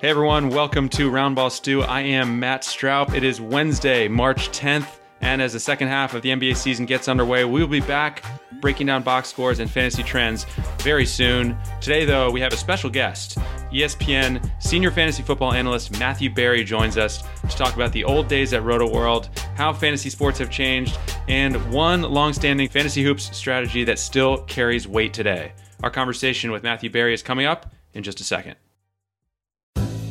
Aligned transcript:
Hey 0.00 0.08
everyone, 0.08 0.48
welcome 0.48 0.88
to 0.90 1.10
Roundball 1.10 1.50
Stew. 1.50 1.82
I 1.82 2.00
am 2.00 2.40
Matt 2.40 2.62
Straub. 2.62 3.12
It 3.12 3.22
is 3.22 3.38
Wednesday, 3.38 4.08
March 4.08 4.48
10th, 4.48 4.98
and 5.20 5.42
as 5.42 5.52
the 5.52 5.60
second 5.60 5.88
half 5.88 6.14
of 6.14 6.22
the 6.22 6.30
NBA 6.30 6.56
season 6.56 6.86
gets 6.86 7.06
underway, 7.06 7.44
we 7.44 7.60
will 7.60 7.68
be 7.68 7.80
back 7.80 8.24
breaking 8.62 8.86
down 8.86 9.02
box 9.02 9.28
scores 9.28 9.58
and 9.58 9.70
fantasy 9.70 10.02
trends 10.02 10.46
very 10.78 11.04
soon. 11.04 11.54
Today, 11.82 12.06
though, 12.06 12.30
we 12.30 12.40
have 12.40 12.54
a 12.54 12.56
special 12.56 12.88
guest. 12.88 13.36
ESPN 13.72 14.50
senior 14.58 14.90
fantasy 14.90 15.22
football 15.22 15.52
analyst 15.52 16.00
Matthew 16.00 16.32
Berry 16.32 16.64
joins 16.64 16.96
us 16.96 17.22
to 17.46 17.54
talk 17.54 17.74
about 17.74 17.92
the 17.92 18.04
old 18.04 18.26
days 18.26 18.54
at 18.54 18.62
Roto 18.62 18.90
World, 18.90 19.28
how 19.54 19.70
fantasy 19.70 20.08
sports 20.08 20.38
have 20.38 20.50
changed, 20.50 20.98
and 21.28 21.70
one 21.70 22.00
long-standing 22.00 22.70
fantasy 22.70 23.02
hoops 23.02 23.36
strategy 23.36 23.84
that 23.84 23.98
still 23.98 24.38
carries 24.44 24.88
weight 24.88 25.12
today. 25.12 25.52
Our 25.82 25.90
conversation 25.90 26.52
with 26.52 26.62
Matthew 26.62 26.88
Berry 26.88 27.12
is 27.12 27.22
coming 27.22 27.44
up 27.44 27.70
in 27.92 28.02
just 28.02 28.18
a 28.20 28.24
second. 28.24 28.56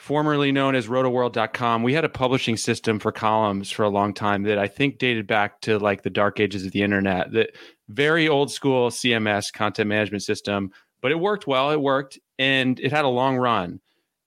formerly 0.00 0.50
known 0.50 0.74
as 0.74 0.86
rotoworld.com, 0.86 1.82
we 1.82 1.92
had 1.92 2.06
a 2.06 2.08
publishing 2.08 2.56
system 2.56 2.98
for 2.98 3.12
columns 3.12 3.70
for 3.70 3.82
a 3.82 3.90
long 3.90 4.14
time 4.14 4.44
that 4.44 4.58
I 4.58 4.66
think 4.66 4.96
dated 4.96 5.26
back 5.26 5.60
to 5.60 5.78
like 5.78 6.02
the 6.02 6.08
dark 6.08 6.40
ages 6.40 6.64
of 6.64 6.72
the 6.72 6.80
internet. 6.82 7.32
That 7.32 7.50
very 7.90 8.26
old 8.26 8.50
school 8.50 8.88
CMS 8.88 9.52
content 9.52 9.88
management 9.88 10.22
system, 10.22 10.70
but 11.02 11.12
it 11.12 11.20
worked 11.20 11.46
well. 11.46 11.70
It 11.70 11.82
worked 11.82 12.18
and 12.38 12.80
it 12.80 12.90
had 12.90 13.04
a 13.04 13.08
long 13.08 13.36
run. 13.36 13.78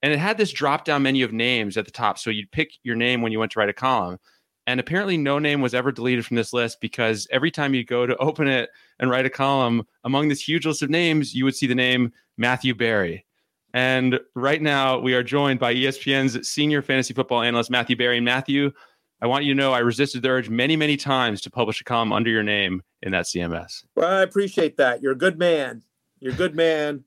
And 0.03 0.13
it 0.13 0.19
had 0.19 0.37
this 0.37 0.51
drop 0.51 0.85
down 0.85 1.01
menu 1.01 1.25
of 1.25 1.33
names 1.33 1.75
at 1.75 1.85
the 1.85 1.91
top. 1.91 2.19
So 2.19 2.29
you'd 2.29 2.51
pick 2.51 2.73
your 2.83 2.95
name 2.95 3.23
when 3.23 3.31
you 3.31 3.39
went 3.39 3.51
to 3.53 3.59
write 3.59 3.69
a 3.69 3.73
column. 3.73 4.19
And 4.67 4.79
apparently, 4.79 5.17
no 5.17 5.39
name 5.39 5.59
was 5.59 5.73
ever 5.73 5.91
deleted 5.91 6.23
from 6.23 6.37
this 6.37 6.53
list 6.53 6.81
because 6.81 7.27
every 7.31 7.49
time 7.49 7.73
you 7.73 7.83
go 7.83 8.05
to 8.05 8.15
open 8.17 8.47
it 8.47 8.69
and 8.99 9.09
write 9.09 9.25
a 9.25 9.29
column 9.31 9.87
among 10.03 10.27
this 10.27 10.47
huge 10.47 10.67
list 10.67 10.83
of 10.83 10.91
names, 10.91 11.33
you 11.33 11.45
would 11.45 11.55
see 11.55 11.65
the 11.65 11.73
name 11.73 12.11
Matthew 12.37 12.75
Berry. 12.75 13.25
And 13.73 14.19
right 14.35 14.61
now, 14.61 14.99
we 14.99 15.15
are 15.15 15.23
joined 15.23 15.59
by 15.59 15.73
ESPN's 15.73 16.47
senior 16.47 16.83
fantasy 16.83 17.13
football 17.13 17.41
analyst, 17.41 17.71
Matthew 17.71 17.95
Berry. 17.95 18.17
And 18.17 18.25
Matthew, 18.25 18.71
I 19.19 19.25
want 19.25 19.45
you 19.45 19.53
to 19.53 19.57
know 19.57 19.73
I 19.73 19.79
resisted 19.79 20.21
the 20.21 20.29
urge 20.29 20.47
many, 20.47 20.75
many 20.75 20.95
times 20.95 21.41
to 21.41 21.49
publish 21.49 21.81
a 21.81 21.83
column 21.83 22.13
under 22.13 22.29
your 22.29 22.43
name 22.43 22.83
in 23.01 23.11
that 23.13 23.25
CMS. 23.25 23.83
Well, 23.95 24.19
I 24.19 24.21
appreciate 24.21 24.77
that. 24.77 25.01
You're 25.01 25.13
a 25.13 25.17
good 25.17 25.39
man. 25.39 25.81
You're 26.19 26.33
a 26.33 26.37
good 26.37 26.55
man. 26.55 27.03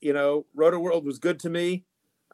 You 0.00 0.12
know, 0.12 0.46
Roto 0.54 0.80
World 0.80 1.04
was 1.04 1.18
good 1.20 1.38
to 1.40 1.50
me. 1.50 1.84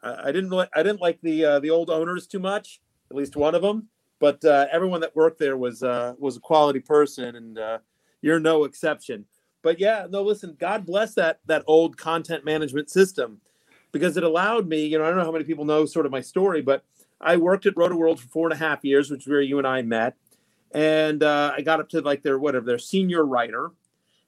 I 0.01 0.31
didn't. 0.31 0.51
Li- 0.51 0.69
I 0.75 0.83
didn't 0.83 1.01
like 1.01 1.19
the 1.21 1.45
uh, 1.45 1.59
the 1.59 1.71
old 1.71 1.89
owners 1.89 2.27
too 2.27 2.39
much. 2.39 2.79
At 3.09 3.17
least 3.17 3.35
one 3.35 3.55
of 3.55 3.63
them. 3.63 3.89
But 4.19 4.43
uh, 4.45 4.67
everyone 4.71 5.01
that 5.01 5.15
worked 5.15 5.39
there 5.39 5.57
was 5.57 5.81
uh, 5.81 6.13
was 6.19 6.37
a 6.37 6.39
quality 6.39 6.79
person, 6.79 7.35
and 7.35 7.57
uh, 7.57 7.79
you're 8.21 8.39
no 8.39 8.65
exception. 8.65 9.25
But 9.63 9.79
yeah, 9.79 10.05
no. 10.07 10.21
Listen, 10.21 10.55
God 10.59 10.85
bless 10.85 11.15
that 11.15 11.39
that 11.47 11.63
old 11.65 11.97
content 11.97 12.45
management 12.45 12.91
system 12.91 13.41
because 13.95 14.17
it 14.17 14.25
allowed 14.25 14.67
me. 14.67 14.85
You 14.85 14.97
know, 14.97 15.05
I 15.05 15.07
don't 15.07 15.17
know 15.17 15.23
how 15.23 15.31
many 15.31 15.45
people 15.45 15.63
know 15.63 15.85
sort 15.85 16.05
of 16.05 16.11
my 16.11 16.19
story, 16.19 16.61
but 16.61 16.83
I 17.21 17.37
worked 17.37 17.65
at 17.65 17.77
Roto 17.77 17.95
World 17.95 18.19
for 18.19 18.27
four 18.27 18.45
and 18.45 18.53
a 18.53 18.57
half 18.57 18.83
years, 18.83 19.09
which 19.09 19.21
is 19.21 19.27
where 19.27 19.39
you 19.39 19.57
and 19.57 19.65
I 19.65 19.83
met, 19.83 20.17
and 20.73 21.23
uh, 21.23 21.53
I 21.55 21.61
got 21.61 21.79
up 21.79 21.87
to 21.89 22.01
like 22.01 22.21
their 22.21 22.37
whatever 22.37 22.65
their 22.65 22.77
senior 22.77 23.25
writer, 23.25 23.71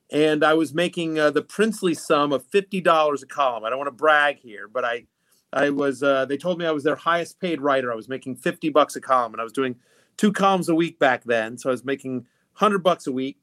and 0.09 0.41
I 0.41 0.53
was 0.53 0.73
making 0.73 1.19
uh, 1.19 1.31
the 1.31 1.41
princely 1.41 1.93
sum 1.93 2.31
of 2.31 2.45
fifty 2.45 2.79
dollars 2.79 3.23
a 3.23 3.27
column. 3.27 3.65
I 3.65 3.69
don't 3.69 3.77
want 3.77 3.89
to 3.89 3.91
brag 3.91 4.37
here, 4.37 4.69
but 4.69 4.85
I 4.85 5.07
I 5.51 5.69
was 5.69 6.01
uh, 6.01 6.23
they 6.23 6.37
told 6.37 6.59
me 6.59 6.65
I 6.65 6.71
was 6.71 6.85
their 6.85 6.95
highest 6.95 7.41
paid 7.41 7.59
writer. 7.59 7.91
I 7.91 7.95
was 7.95 8.07
making 8.07 8.37
50 8.37 8.69
bucks 8.69 8.95
a 8.95 9.01
column 9.01 9.33
and 9.33 9.41
I 9.41 9.43
was 9.43 9.53
doing 9.53 9.75
two 10.15 10.31
columns 10.31 10.69
a 10.69 10.75
week 10.75 10.97
back 10.99 11.23
then. 11.25 11.57
So 11.57 11.69
I 11.69 11.71
was 11.71 11.85
making 11.85 12.25
100 12.57 12.79
bucks 12.79 13.07
a 13.07 13.11
week. 13.11 13.37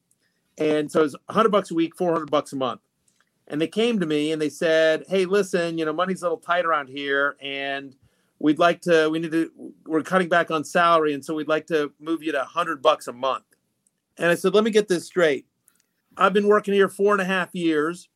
And 0.57 0.91
so 0.91 1.01
it 1.01 1.03
was 1.03 1.15
100 1.25 1.49
bucks 1.49 1.71
a 1.71 1.75
week, 1.75 1.95
400 1.95 2.31
bucks 2.31 2.53
a 2.53 2.55
month. 2.55 2.81
And 3.47 3.61
they 3.61 3.67
came 3.67 3.99
to 3.99 4.05
me 4.05 4.31
and 4.31 4.41
they 4.41 4.49
said, 4.49 5.05
"Hey, 5.07 5.25
listen, 5.25 5.77
you 5.77 5.85
know, 5.85 5.93
money's 5.93 6.21
a 6.21 6.25
little 6.25 6.37
tight 6.37 6.65
around 6.65 6.87
here 6.87 7.35
and 7.41 7.95
we'd 8.39 8.59
like 8.59 8.81
to 8.81 9.09
we 9.09 9.19
need 9.19 9.31
to 9.31 9.51
we're 9.85 10.01
cutting 10.01 10.27
back 10.27 10.51
on 10.51 10.63
salary 10.63 11.13
and 11.13 11.23
so 11.23 11.33
we'd 11.33 11.47
like 11.47 11.67
to 11.67 11.91
move 11.99 12.21
you 12.21 12.31
to 12.31 12.39
100 12.39 12.81
bucks 12.81 13.07
a 13.07 13.13
month." 13.13 13.45
And 14.17 14.27
I 14.27 14.35
said, 14.35 14.53
"Let 14.53 14.63
me 14.63 14.71
get 14.71 14.87
this 14.87 15.05
straight. 15.05 15.45
I've 16.17 16.33
been 16.33 16.47
working 16.47 16.73
here 16.73 16.89
four 16.89 17.13
and 17.13 17.21
a 17.21 17.25
half 17.25 17.53
years. 17.53 18.09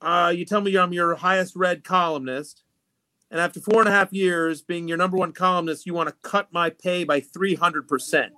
Uh, 0.00 0.32
you 0.34 0.44
tell 0.44 0.60
me 0.60 0.76
I'm 0.76 0.92
your 0.92 1.14
highest 1.16 1.56
read 1.56 1.84
columnist." 1.84 2.62
And 3.30 3.40
after 3.40 3.60
four 3.60 3.80
and 3.80 3.88
a 3.88 3.92
half 3.92 4.12
years 4.12 4.60
being 4.60 4.88
your 4.88 4.98
number 4.98 5.16
one 5.16 5.32
columnist, 5.32 5.86
you 5.86 5.94
want 5.94 6.08
to 6.08 6.28
cut 6.28 6.52
my 6.52 6.70
pay 6.70 7.04
by 7.04 7.20
300%. 7.20 8.30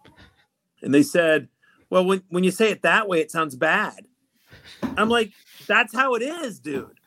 And 0.82 0.94
they 0.94 1.02
said, 1.02 1.48
well, 1.88 2.04
when, 2.04 2.22
when 2.28 2.44
you 2.44 2.50
say 2.50 2.70
it 2.70 2.82
that 2.82 3.08
way, 3.08 3.20
it 3.20 3.30
sounds 3.30 3.56
bad. 3.56 4.06
I'm 4.96 5.08
like, 5.08 5.32
that's 5.66 5.94
how 5.94 6.14
it 6.14 6.22
is, 6.22 6.58
dude. 6.58 6.98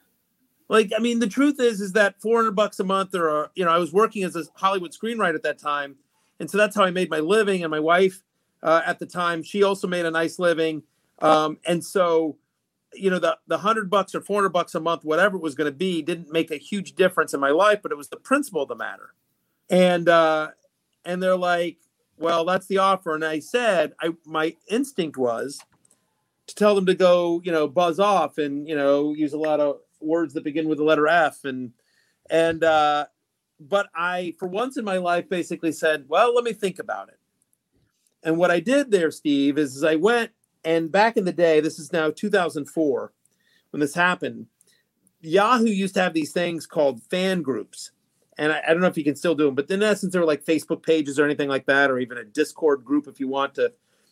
Like, 0.68 0.92
I 0.96 1.00
mean, 1.00 1.19
the 1.19 1.28
truth 1.28 1.60
is, 1.60 1.80
is 1.80 1.94
that 1.94 2.19
400 2.22 2.56
bucks 2.56 2.80
a 2.80 2.84
month 2.84 3.13
or, 3.13 3.52
you 3.56 3.63
know, 3.63 3.72
I 3.72 3.78
was 3.78 3.94
working 3.94 4.24
as 4.24 4.36
a 4.36 4.44
Hollywood 4.56 4.92
screenwriter 4.92 5.36
at 5.36 5.44
that 5.44 5.60
time. 5.60 5.96
And 6.40 6.50
so 6.50 6.57
that's 6.57 6.75
how 6.75 6.84
I 6.84 6.92
made 6.92 7.10
my 7.10 7.19
living. 7.19 7.63
And 7.63 7.72
my 7.72 7.80
wife 7.80 8.24
uh, 8.63 8.81
at 8.86 9.00
the 9.00 9.06
time, 9.06 9.44
she 9.44 9.63
also 9.63 9.88
made 9.88 10.06
a 10.06 10.12
nice 10.12 10.40
living. 10.40 10.84
Um, 11.19 11.60
and 11.66 11.84
so, 11.84 12.38
you 12.98 13.10
know 13.10 13.19
the 13.19 13.38
the 13.48 13.58
hundred 13.58 13.90
bucks 13.90 14.16
or 14.16 14.22
four 14.22 14.38
hundred 14.38 14.50
bucks 14.50 14.75
a 14.75 14.80
month, 14.80 15.04
whatever 15.04 15.38
it 15.38 15.44
was 15.44 15.56
going 15.56 15.69
to 15.69 15.75
be, 15.75 16.01
didn't 16.01 16.31
make 16.31 16.51
a 16.51 16.58
huge 16.58 16.96
difference 16.96 17.34
in 17.34 17.40
my 17.40 17.50
life, 17.50 17.80
but 17.81 17.92
it 17.92 17.98
was 17.98 18.10
the 18.10 18.18
principle 18.18 18.63
of 18.63 18.69
the 18.69 18.75
matter. 18.75 19.13
And 19.69 20.08
uh, 20.10 20.50
and 21.04 21.22
they're 21.22 21.36
like, 21.36 21.78
well, 22.18 22.46
that's 22.46 22.68
the 22.68 22.80
offer. 22.80 23.13
And 23.13 23.25
I 23.25 23.40
said, 23.40 23.94
I 24.01 24.13
my 24.25 24.56
instinct 24.68 25.18
was 25.18 25.60
to 26.48 26.56
tell 26.56 26.76
them 26.76 26.86
to 26.86 26.96
go, 26.96 27.42
you 27.44 27.52
know, 27.52 27.68
buzz 27.68 28.00
off 28.00 28.38
and 28.38 28.68
you 28.68 28.76
know 28.76 29.14
use 29.14 29.34
a 29.34 29.38
lot 29.38 29.60
of 29.60 29.78
words 30.00 30.34
that 30.34 30.44
begin 30.44 30.68
with 30.68 30.78
the 30.78 30.84
letter 30.84 31.08
F 31.08 31.46
and 31.46 31.72
and 32.30 32.64
uh, 32.64 33.06
but 33.60 33.88
I, 33.96 34.34
for 34.38 34.48
once 34.48 34.78
in 34.78 34.86
my 34.86 34.98
life, 34.98 35.30
basically 35.30 35.72
said, 35.72 36.06
well, 36.08 36.34
let 36.34 36.44
me 36.44 36.54
think 36.54 36.80
about 36.80 37.10
it. 37.10 37.20
And 38.24 38.38
what 38.38 38.52
I 38.52 38.60
did 38.60 38.92
there, 38.92 39.12
Steve, 39.12 39.58
is, 39.58 39.76
is 39.76 39.84
I 39.84 39.96
went 39.96 40.32
and 40.66 40.92
back 40.92 41.16
in 41.16 41.26
the 41.26 41.32
day, 41.32 41.60
this 41.60 41.80
is 41.80 41.94
now 41.94 42.10
2004 42.10 43.14
when 43.70 43.80
this 43.80 43.94
happened. 43.94 44.48
Yahoo 45.22 45.66
used 45.66 45.94
to 45.94 46.02
have 46.02 46.14
these 46.14 46.32
things 46.32 46.66
called 46.66 47.04
fan 47.04 47.44
groups. 47.44 47.92
And 48.38 48.52
I, 48.52 48.62
I, 48.68 48.74
don't 48.74 48.82
know 48.82 48.88
if 48.88 48.98
you 48.98 49.04
can 49.04 49.16
still 49.16 49.36
do 49.36 49.46
them, 49.46 49.56
but 49.56 49.70
in 49.70 49.82
essence, 49.82 50.12
they're 50.12 50.26
like 50.26 50.44
Facebook 50.44 50.84
pages 50.84 51.20
or 51.20 51.24
anything 51.24 51.48
like 51.48 51.68
that, 51.68 51.90
or 51.90 52.00
even 52.00 52.18
a 52.18 52.26
Discord 52.26 52.84
group 52.84 53.08
if 53.08 53.20
you 53.20 53.28
want 53.28 53.56
to, 53.56 53.72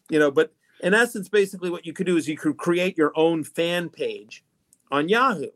you 0.10 0.20
know. 0.20 0.32
But 0.32 0.54
in 0.84 0.94
essence, 0.94 1.30
basically, 1.30 1.70
what 1.70 1.86
you 1.86 1.94
could 1.94 2.06
do 2.06 2.18
is 2.18 2.28
you 2.28 2.36
could 2.36 2.58
create 2.58 2.98
your 2.98 3.14
own 3.16 3.46
fan 3.46 3.90
page 3.90 4.44
on 4.92 5.08
Yahoo. 5.08 5.48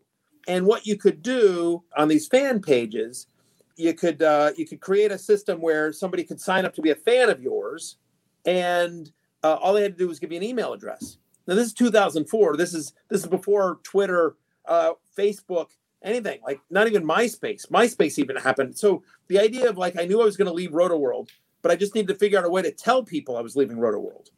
And 0.47 0.65
what 0.65 0.87
you 0.87 0.95
could 0.95 1.21
do 1.21 1.83
on 1.97 2.07
these 2.07 2.27
fan 2.27 2.61
pages, 2.61 3.27
you 3.75 3.93
could 3.93 4.23
uh, 4.23 4.51
you 4.55 4.65
could 4.65 4.79
create 4.79 5.11
a 5.11 5.17
system 5.17 5.59
where 5.59 5.91
somebody 5.91 6.23
could 6.23 6.39
sign 6.39 6.63
up 6.63 6.73
to 6.75 6.81
be 6.81 6.91
a 6.91 6.95
fan 6.95 7.29
of 7.29 7.43
yours, 7.43 7.97
and 8.45 9.11
uh, 9.43 9.55
all 9.55 9.73
they 9.73 9.81
had 9.81 9.97
to 9.97 9.97
do 9.97 10.07
was 10.07 10.17
give 10.17 10.31
you 10.31 10.37
an 10.37 10.43
email 10.43 10.71
address. 10.71 11.17
Now 11.45 11.55
this 11.55 11.67
is 11.67 11.73
2004. 11.73 12.55
This 12.55 12.73
is 12.73 12.93
this 13.09 13.21
is 13.21 13.27
before 13.27 13.79
Twitter, 13.83 14.37
uh, 14.65 14.93
Facebook, 15.17 15.67
anything 16.01 16.39
like 16.45 16.61
not 16.69 16.87
even 16.87 17.03
MySpace. 17.05 17.69
MySpace 17.69 18.17
even 18.17 18.37
happened. 18.37 18.77
So 18.77 19.03
the 19.27 19.39
idea 19.39 19.69
of 19.69 19.77
like 19.77 19.99
I 19.99 20.05
knew 20.05 20.21
I 20.21 20.25
was 20.25 20.37
going 20.37 20.47
to 20.47 20.53
leave 20.53 20.73
Roto 20.73 20.95
World, 20.95 21.31
but 21.61 21.69
I 21.69 21.75
just 21.75 21.95
needed 21.95 22.07
to 22.07 22.15
figure 22.15 22.39
out 22.39 22.45
a 22.45 22.49
way 22.49 22.61
to 22.61 22.71
tell 22.71 23.03
people 23.03 23.35
I 23.35 23.41
was 23.41 23.57
leaving 23.57 23.77
Roto 23.77 23.99
World 23.99 24.29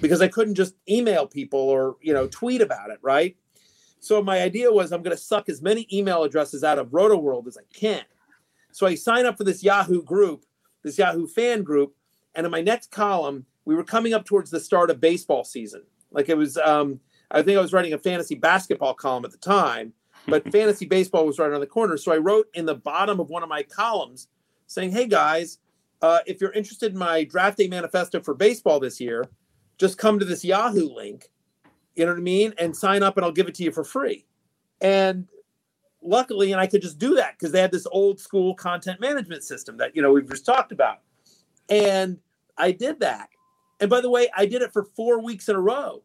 because 0.00 0.20
I 0.20 0.28
couldn't 0.28 0.54
just 0.54 0.74
email 0.88 1.26
people 1.26 1.60
or 1.60 1.96
you 2.00 2.12
know 2.12 2.26
tweet 2.26 2.60
about 2.60 2.90
it, 2.90 2.98
right? 3.02 3.36
So 4.00 4.22
my 4.22 4.42
idea 4.42 4.70
was 4.70 4.92
I'm 4.92 5.02
going 5.02 5.16
to 5.16 5.22
suck 5.22 5.48
as 5.48 5.62
many 5.62 5.86
email 5.92 6.22
addresses 6.22 6.62
out 6.62 6.78
of 6.78 6.92
Roto 6.92 7.16
World 7.16 7.48
as 7.48 7.56
I 7.56 7.62
can. 7.72 8.04
So 8.72 8.86
I 8.86 8.94
sign 8.94 9.26
up 9.26 9.36
for 9.36 9.44
this 9.44 9.64
Yahoo 9.64 10.02
group, 10.02 10.44
this 10.82 10.98
Yahoo 10.98 11.26
fan 11.26 11.62
group, 11.62 11.94
and 12.34 12.44
in 12.44 12.52
my 12.52 12.60
next 12.60 12.90
column, 12.90 13.46
we 13.64 13.74
were 13.74 13.84
coming 13.84 14.14
up 14.14 14.24
towards 14.24 14.50
the 14.50 14.60
start 14.60 14.90
of 14.90 15.00
baseball 15.00 15.44
season. 15.44 15.82
Like 16.12 16.28
it 16.28 16.36
was, 16.36 16.56
um, 16.58 17.00
I 17.30 17.42
think 17.42 17.58
I 17.58 17.60
was 17.60 17.72
writing 17.72 17.94
a 17.94 17.98
fantasy 17.98 18.34
basketball 18.34 18.94
column 18.94 19.24
at 19.24 19.32
the 19.32 19.38
time, 19.38 19.92
but 20.28 20.48
fantasy 20.52 20.84
baseball 20.84 21.26
was 21.26 21.38
right 21.38 21.50
around 21.50 21.60
the 21.60 21.66
corner. 21.66 21.96
So 21.96 22.12
I 22.12 22.18
wrote 22.18 22.48
in 22.54 22.66
the 22.66 22.74
bottom 22.74 23.18
of 23.18 23.30
one 23.30 23.42
of 23.42 23.48
my 23.48 23.62
columns 23.62 24.28
saying, 24.66 24.92
"Hey 24.92 25.06
guys, 25.06 25.58
uh, 26.02 26.20
if 26.26 26.40
you're 26.40 26.52
interested 26.52 26.92
in 26.92 26.98
my 26.98 27.24
draft 27.24 27.58
day 27.58 27.68
manifesto 27.68 28.20
for 28.20 28.34
baseball 28.34 28.78
this 28.78 29.00
year, 29.00 29.24
just 29.78 29.98
come 29.98 30.18
to 30.18 30.24
this 30.24 30.44
Yahoo 30.44 30.88
link. 30.88 31.30
You 31.94 32.04
know 32.04 32.12
what 32.12 32.18
I 32.18 32.22
mean, 32.22 32.54
and 32.58 32.76
sign 32.76 33.02
up, 33.02 33.16
and 33.16 33.24
I'll 33.24 33.32
give 33.32 33.48
it 33.48 33.54
to 33.56 33.62
you 33.62 33.72
for 33.72 33.84
free." 33.84 34.26
And 34.80 35.26
luckily, 36.02 36.52
and 36.52 36.60
I 36.60 36.66
could 36.66 36.82
just 36.82 36.98
do 36.98 37.14
that 37.14 37.38
because 37.38 37.52
they 37.52 37.60
had 37.60 37.72
this 37.72 37.86
old 37.90 38.20
school 38.20 38.54
content 38.54 39.00
management 39.00 39.44
system 39.44 39.78
that 39.78 39.96
you 39.96 40.02
know 40.02 40.12
we've 40.12 40.28
just 40.28 40.44
talked 40.44 40.72
about, 40.72 41.00
and 41.68 42.18
I 42.58 42.72
did 42.72 43.00
that. 43.00 43.28
And 43.80 43.90
by 43.90 44.00
the 44.00 44.10
way, 44.10 44.28
I 44.36 44.46
did 44.46 44.62
it 44.62 44.72
for 44.72 44.84
four 44.84 45.20
weeks 45.22 45.48
in 45.48 45.56
a 45.56 45.60
row, 45.60 46.02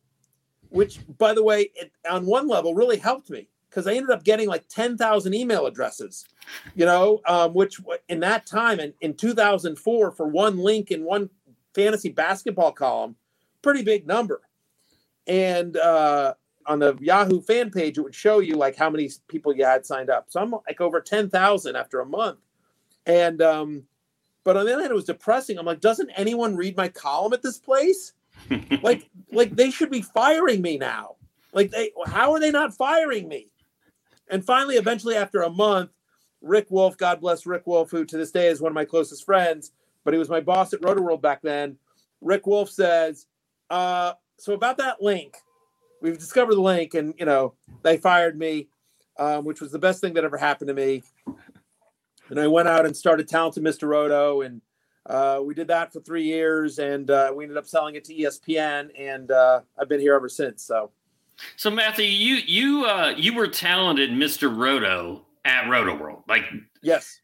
which, 0.69 0.99
by 1.17 1.33
the 1.33 1.43
way, 1.43 1.71
it, 1.75 1.91
on 2.09 2.25
one 2.25 2.47
level 2.47 2.75
really 2.75 2.97
helped 2.97 3.29
me 3.29 3.47
because 3.69 3.87
I 3.87 3.93
ended 3.93 4.11
up 4.11 4.23
getting 4.23 4.49
like 4.49 4.67
10,000 4.67 5.33
email 5.33 5.65
addresses, 5.65 6.25
you 6.75 6.85
know, 6.85 7.21
um, 7.25 7.53
which 7.53 7.79
in 8.09 8.19
that 8.19 8.45
time 8.45 8.81
in, 8.81 8.93
in 8.99 9.13
2004 9.13 10.11
for 10.11 10.27
one 10.27 10.57
link 10.57 10.91
in 10.91 11.05
one 11.05 11.29
fantasy 11.73 12.09
basketball 12.09 12.73
column, 12.73 13.15
pretty 13.61 13.83
big 13.83 14.07
number. 14.07 14.41
And 15.27 15.77
uh, 15.77 16.33
on 16.65 16.79
the 16.79 16.97
Yahoo 16.99 17.41
fan 17.41 17.71
page, 17.71 17.97
it 17.97 18.01
would 18.01 18.15
show 18.15 18.39
you 18.39 18.55
like 18.55 18.75
how 18.75 18.89
many 18.89 19.09
people 19.27 19.55
you 19.55 19.65
had 19.65 19.85
signed 19.85 20.09
up. 20.09 20.25
So 20.29 20.41
I'm 20.41 20.51
like 20.51 20.81
over 20.81 20.99
10,000 20.99 21.75
after 21.75 21.99
a 21.99 22.05
month. 22.05 22.39
And, 23.05 23.41
um, 23.41 23.83
but 24.43 24.57
on 24.57 24.65
the 24.65 24.73
other 24.73 24.81
hand, 24.81 24.91
it 24.91 24.95
was 24.95 25.05
depressing. 25.05 25.57
I'm 25.57 25.65
like, 25.65 25.81
doesn't 25.81 26.09
anyone 26.15 26.55
read 26.55 26.75
my 26.75 26.87
column 26.87 27.33
at 27.33 27.41
this 27.41 27.57
place? 27.57 28.13
like, 28.81 29.09
like 29.31 29.55
they 29.55 29.71
should 29.71 29.91
be 29.91 30.01
firing 30.01 30.61
me 30.61 30.77
now. 30.77 31.15
Like 31.53 31.71
they, 31.71 31.91
how 32.05 32.33
are 32.33 32.39
they 32.39 32.51
not 32.51 32.73
firing 32.73 33.27
me? 33.27 33.51
And 34.29 34.43
finally, 34.43 34.77
eventually, 34.77 35.15
after 35.15 35.41
a 35.41 35.49
month, 35.49 35.91
Rick 36.41 36.67
Wolf, 36.71 36.97
God 36.97 37.19
bless 37.19 37.45
Rick 37.45 37.67
Wolf, 37.67 37.91
who 37.91 38.05
to 38.05 38.17
this 38.17 38.31
day 38.31 38.47
is 38.47 38.61
one 38.61 38.71
of 38.71 38.75
my 38.75 38.85
closest 38.85 39.25
friends, 39.25 39.71
but 40.03 40.13
he 40.13 40.17
was 40.17 40.29
my 40.29 40.39
boss 40.39 40.73
at 40.73 40.83
Roto 40.83 41.01
World 41.01 41.21
back 41.21 41.41
then. 41.41 41.77
Rick 42.21 42.47
Wolf 42.47 42.69
says, 42.69 43.27
uh, 43.71 44.13
"So 44.37 44.53
about 44.53 44.77
that 44.77 45.01
link, 45.01 45.37
we've 46.01 46.17
discovered 46.17 46.55
the 46.55 46.61
link, 46.61 46.93
and 46.93 47.13
you 47.17 47.25
know 47.25 47.53
they 47.83 47.97
fired 47.97 48.37
me, 48.37 48.67
um, 49.17 49.45
which 49.45 49.61
was 49.61 49.71
the 49.71 49.79
best 49.79 50.01
thing 50.01 50.13
that 50.13 50.23
ever 50.23 50.37
happened 50.37 50.67
to 50.67 50.73
me. 50.73 51.03
And 52.29 52.39
I 52.39 52.47
went 52.47 52.67
out 52.67 52.85
and 52.85 52.95
started 52.95 53.27
Talented 53.27 53.63
Mr. 53.63 53.87
Roto, 53.87 54.41
and 54.41 54.61
uh, 55.05 55.41
we 55.43 55.53
did 55.53 55.67
that 55.67 55.91
for 55.91 55.99
three 55.99 56.23
years, 56.23 56.79
and 56.79 57.09
uh, 57.09 57.31
we 57.35 57.43
ended 57.43 57.57
up 57.57 57.65
selling 57.65 57.95
it 57.95 58.05
to 58.05 58.13
ESPN, 58.13 58.89
and 58.97 59.31
uh, 59.31 59.61
I've 59.77 59.89
been 59.89 59.99
here 59.99 60.13
ever 60.15 60.29
since. 60.29 60.63
So." 60.63 60.91
So 61.55 61.71
Matthew, 61.71 62.05
you 62.05 62.35
you 62.35 62.85
uh 62.85 63.13
you 63.17 63.33
were 63.33 63.47
talented 63.47 64.11
Mr. 64.11 64.55
Roto 64.55 65.25
at 65.45 65.67
Roto 65.69 65.95
World. 65.95 66.23
Like 66.27 66.43
yes. 66.81 67.19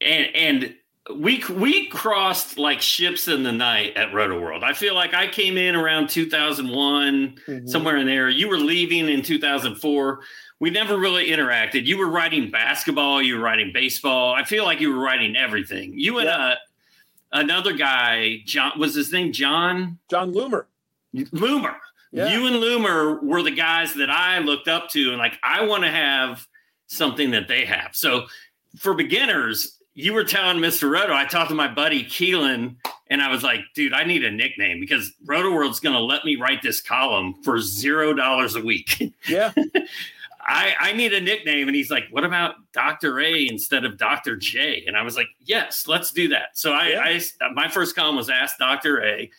And 0.00 0.26
and 0.34 0.74
we 1.10 1.42
we 1.50 1.88
crossed 1.88 2.58
like 2.58 2.80
ships 2.80 3.26
in 3.26 3.42
the 3.42 3.52
night 3.52 3.96
at 3.96 4.14
Roto 4.14 4.40
World. 4.40 4.62
I 4.62 4.72
feel 4.72 4.94
like 4.94 5.14
I 5.14 5.26
came 5.26 5.56
in 5.56 5.74
around 5.74 6.08
2001, 6.08 7.34
mm-hmm. 7.46 7.66
somewhere 7.66 7.96
in 7.96 8.06
there. 8.06 8.28
You 8.28 8.48
were 8.48 8.58
leaving 8.58 9.08
in 9.08 9.22
2004. 9.22 10.20
We 10.60 10.70
never 10.70 10.96
really 10.96 11.26
interacted. 11.26 11.86
You 11.86 11.98
were 11.98 12.08
writing 12.08 12.50
basketball, 12.50 13.20
you 13.20 13.36
were 13.36 13.42
writing 13.42 13.72
baseball. 13.74 14.32
I 14.32 14.44
feel 14.44 14.64
like 14.64 14.80
you 14.80 14.94
were 14.94 15.02
writing 15.02 15.34
everything. 15.36 15.98
You 15.98 16.18
and 16.18 16.28
yeah. 16.28 16.36
uh, 16.36 16.54
another 17.32 17.72
guy, 17.72 18.42
John 18.44 18.78
was 18.78 18.94
his 18.94 19.12
name 19.12 19.32
John? 19.32 19.98
John 20.08 20.32
Loomer. 20.32 20.66
Loomer. 21.14 21.74
Yeah. 22.12 22.32
You 22.32 22.46
and 22.46 22.56
Loomer 22.56 23.20
were 23.22 23.42
the 23.42 23.50
guys 23.50 23.94
that 23.94 24.10
I 24.10 24.38
looked 24.38 24.68
up 24.68 24.88
to, 24.90 25.08
and 25.08 25.18
like 25.18 25.34
I 25.42 25.64
want 25.64 25.82
to 25.82 25.90
have 25.90 26.46
something 26.86 27.32
that 27.32 27.48
they 27.48 27.64
have. 27.64 27.96
So 27.96 28.26
for 28.76 28.94
beginners, 28.94 29.81
you 29.94 30.12
were 30.14 30.24
telling 30.24 30.58
Mr. 30.58 30.90
Roto, 30.90 31.12
I 31.12 31.26
talked 31.26 31.50
to 31.50 31.54
my 31.54 31.68
buddy 31.68 32.04
Keelan, 32.04 32.76
and 33.08 33.20
I 33.20 33.30
was 33.30 33.42
like, 33.42 33.60
dude, 33.74 33.92
I 33.92 34.04
need 34.04 34.24
a 34.24 34.30
nickname 34.30 34.80
because 34.80 35.12
Roto 35.24 35.52
World's 35.52 35.80
going 35.80 35.94
to 35.94 36.00
let 36.00 36.24
me 36.24 36.36
write 36.36 36.62
this 36.62 36.80
column 36.80 37.34
for 37.42 37.60
zero 37.60 38.14
dollars 38.14 38.56
a 38.56 38.60
week. 38.60 39.14
Yeah. 39.28 39.52
I, 40.44 40.74
I 40.80 40.92
need 40.92 41.12
a 41.12 41.20
nickname. 41.20 41.68
And 41.68 41.76
he's 41.76 41.90
like, 41.90 42.04
what 42.10 42.24
about 42.24 42.56
Dr. 42.72 43.20
A 43.20 43.46
instead 43.46 43.84
of 43.84 43.96
Dr. 43.96 44.36
J? 44.36 44.82
And 44.86 44.96
I 44.96 45.02
was 45.02 45.16
like, 45.16 45.28
yes, 45.38 45.86
let's 45.86 46.10
do 46.10 46.28
that. 46.28 46.58
So 46.58 46.72
I, 46.72 46.88
yeah. 46.88 47.00
I 47.00 47.50
my 47.52 47.68
first 47.68 47.94
column 47.94 48.16
was 48.16 48.28
Ask 48.28 48.58
Dr. 48.58 49.04
A. 49.04 49.30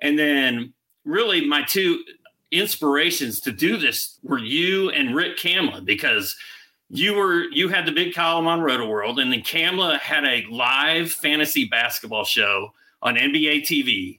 And 0.00 0.16
then 0.16 0.72
really 1.04 1.46
my 1.46 1.62
two 1.62 2.04
inspirations 2.52 3.40
to 3.40 3.50
do 3.50 3.76
this 3.76 4.18
were 4.22 4.38
you 4.38 4.90
and 4.90 5.16
Rick 5.16 5.36
Kamla 5.38 5.84
because 5.84 6.36
you 6.92 7.14
were 7.14 7.44
you 7.44 7.68
had 7.68 7.86
the 7.86 7.92
big 7.92 8.14
column 8.14 8.46
on 8.46 8.60
Roto 8.60 8.86
World, 8.86 9.18
and 9.18 9.32
then 9.32 9.40
Kamla 9.40 9.98
had 9.98 10.24
a 10.24 10.44
live 10.50 11.10
fantasy 11.10 11.64
basketball 11.64 12.24
show 12.24 12.74
on 13.00 13.16
NBA 13.16 13.62
TV. 13.62 14.18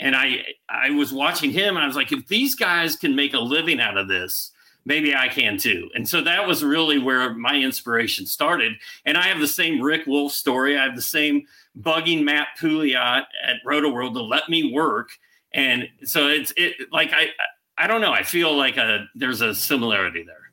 And 0.00 0.16
I 0.16 0.44
I 0.68 0.90
was 0.90 1.12
watching 1.12 1.50
him 1.50 1.76
and 1.76 1.84
I 1.84 1.86
was 1.86 1.96
like, 1.96 2.12
if 2.12 2.26
these 2.26 2.54
guys 2.54 2.96
can 2.96 3.14
make 3.14 3.34
a 3.34 3.38
living 3.38 3.80
out 3.80 3.98
of 3.98 4.08
this, 4.08 4.52
maybe 4.86 5.14
I 5.14 5.28
can 5.28 5.58
too. 5.58 5.90
And 5.94 6.08
so 6.08 6.22
that 6.22 6.46
was 6.46 6.64
really 6.64 6.98
where 6.98 7.34
my 7.34 7.56
inspiration 7.56 8.24
started. 8.24 8.72
And 9.04 9.18
I 9.18 9.24
have 9.24 9.40
the 9.40 9.46
same 9.46 9.82
Rick 9.82 10.06
Wolf 10.06 10.32
story. 10.32 10.78
I 10.78 10.84
have 10.84 10.96
the 10.96 11.02
same 11.02 11.46
bugging 11.78 12.24
Matt 12.24 12.48
Pouliot 12.58 13.24
at 13.44 13.56
Roto 13.62 13.90
World 13.90 14.14
to 14.14 14.22
let 14.22 14.48
me 14.48 14.72
work. 14.72 15.10
And 15.52 15.86
so 16.04 16.28
it's 16.28 16.52
it 16.56 16.76
like 16.90 17.12
I 17.12 17.28
I 17.76 17.86
don't 17.86 18.00
know. 18.00 18.12
I 18.12 18.22
feel 18.22 18.56
like 18.56 18.78
a 18.78 19.06
there's 19.14 19.42
a 19.42 19.54
similarity 19.54 20.22
there. 20.22 20.46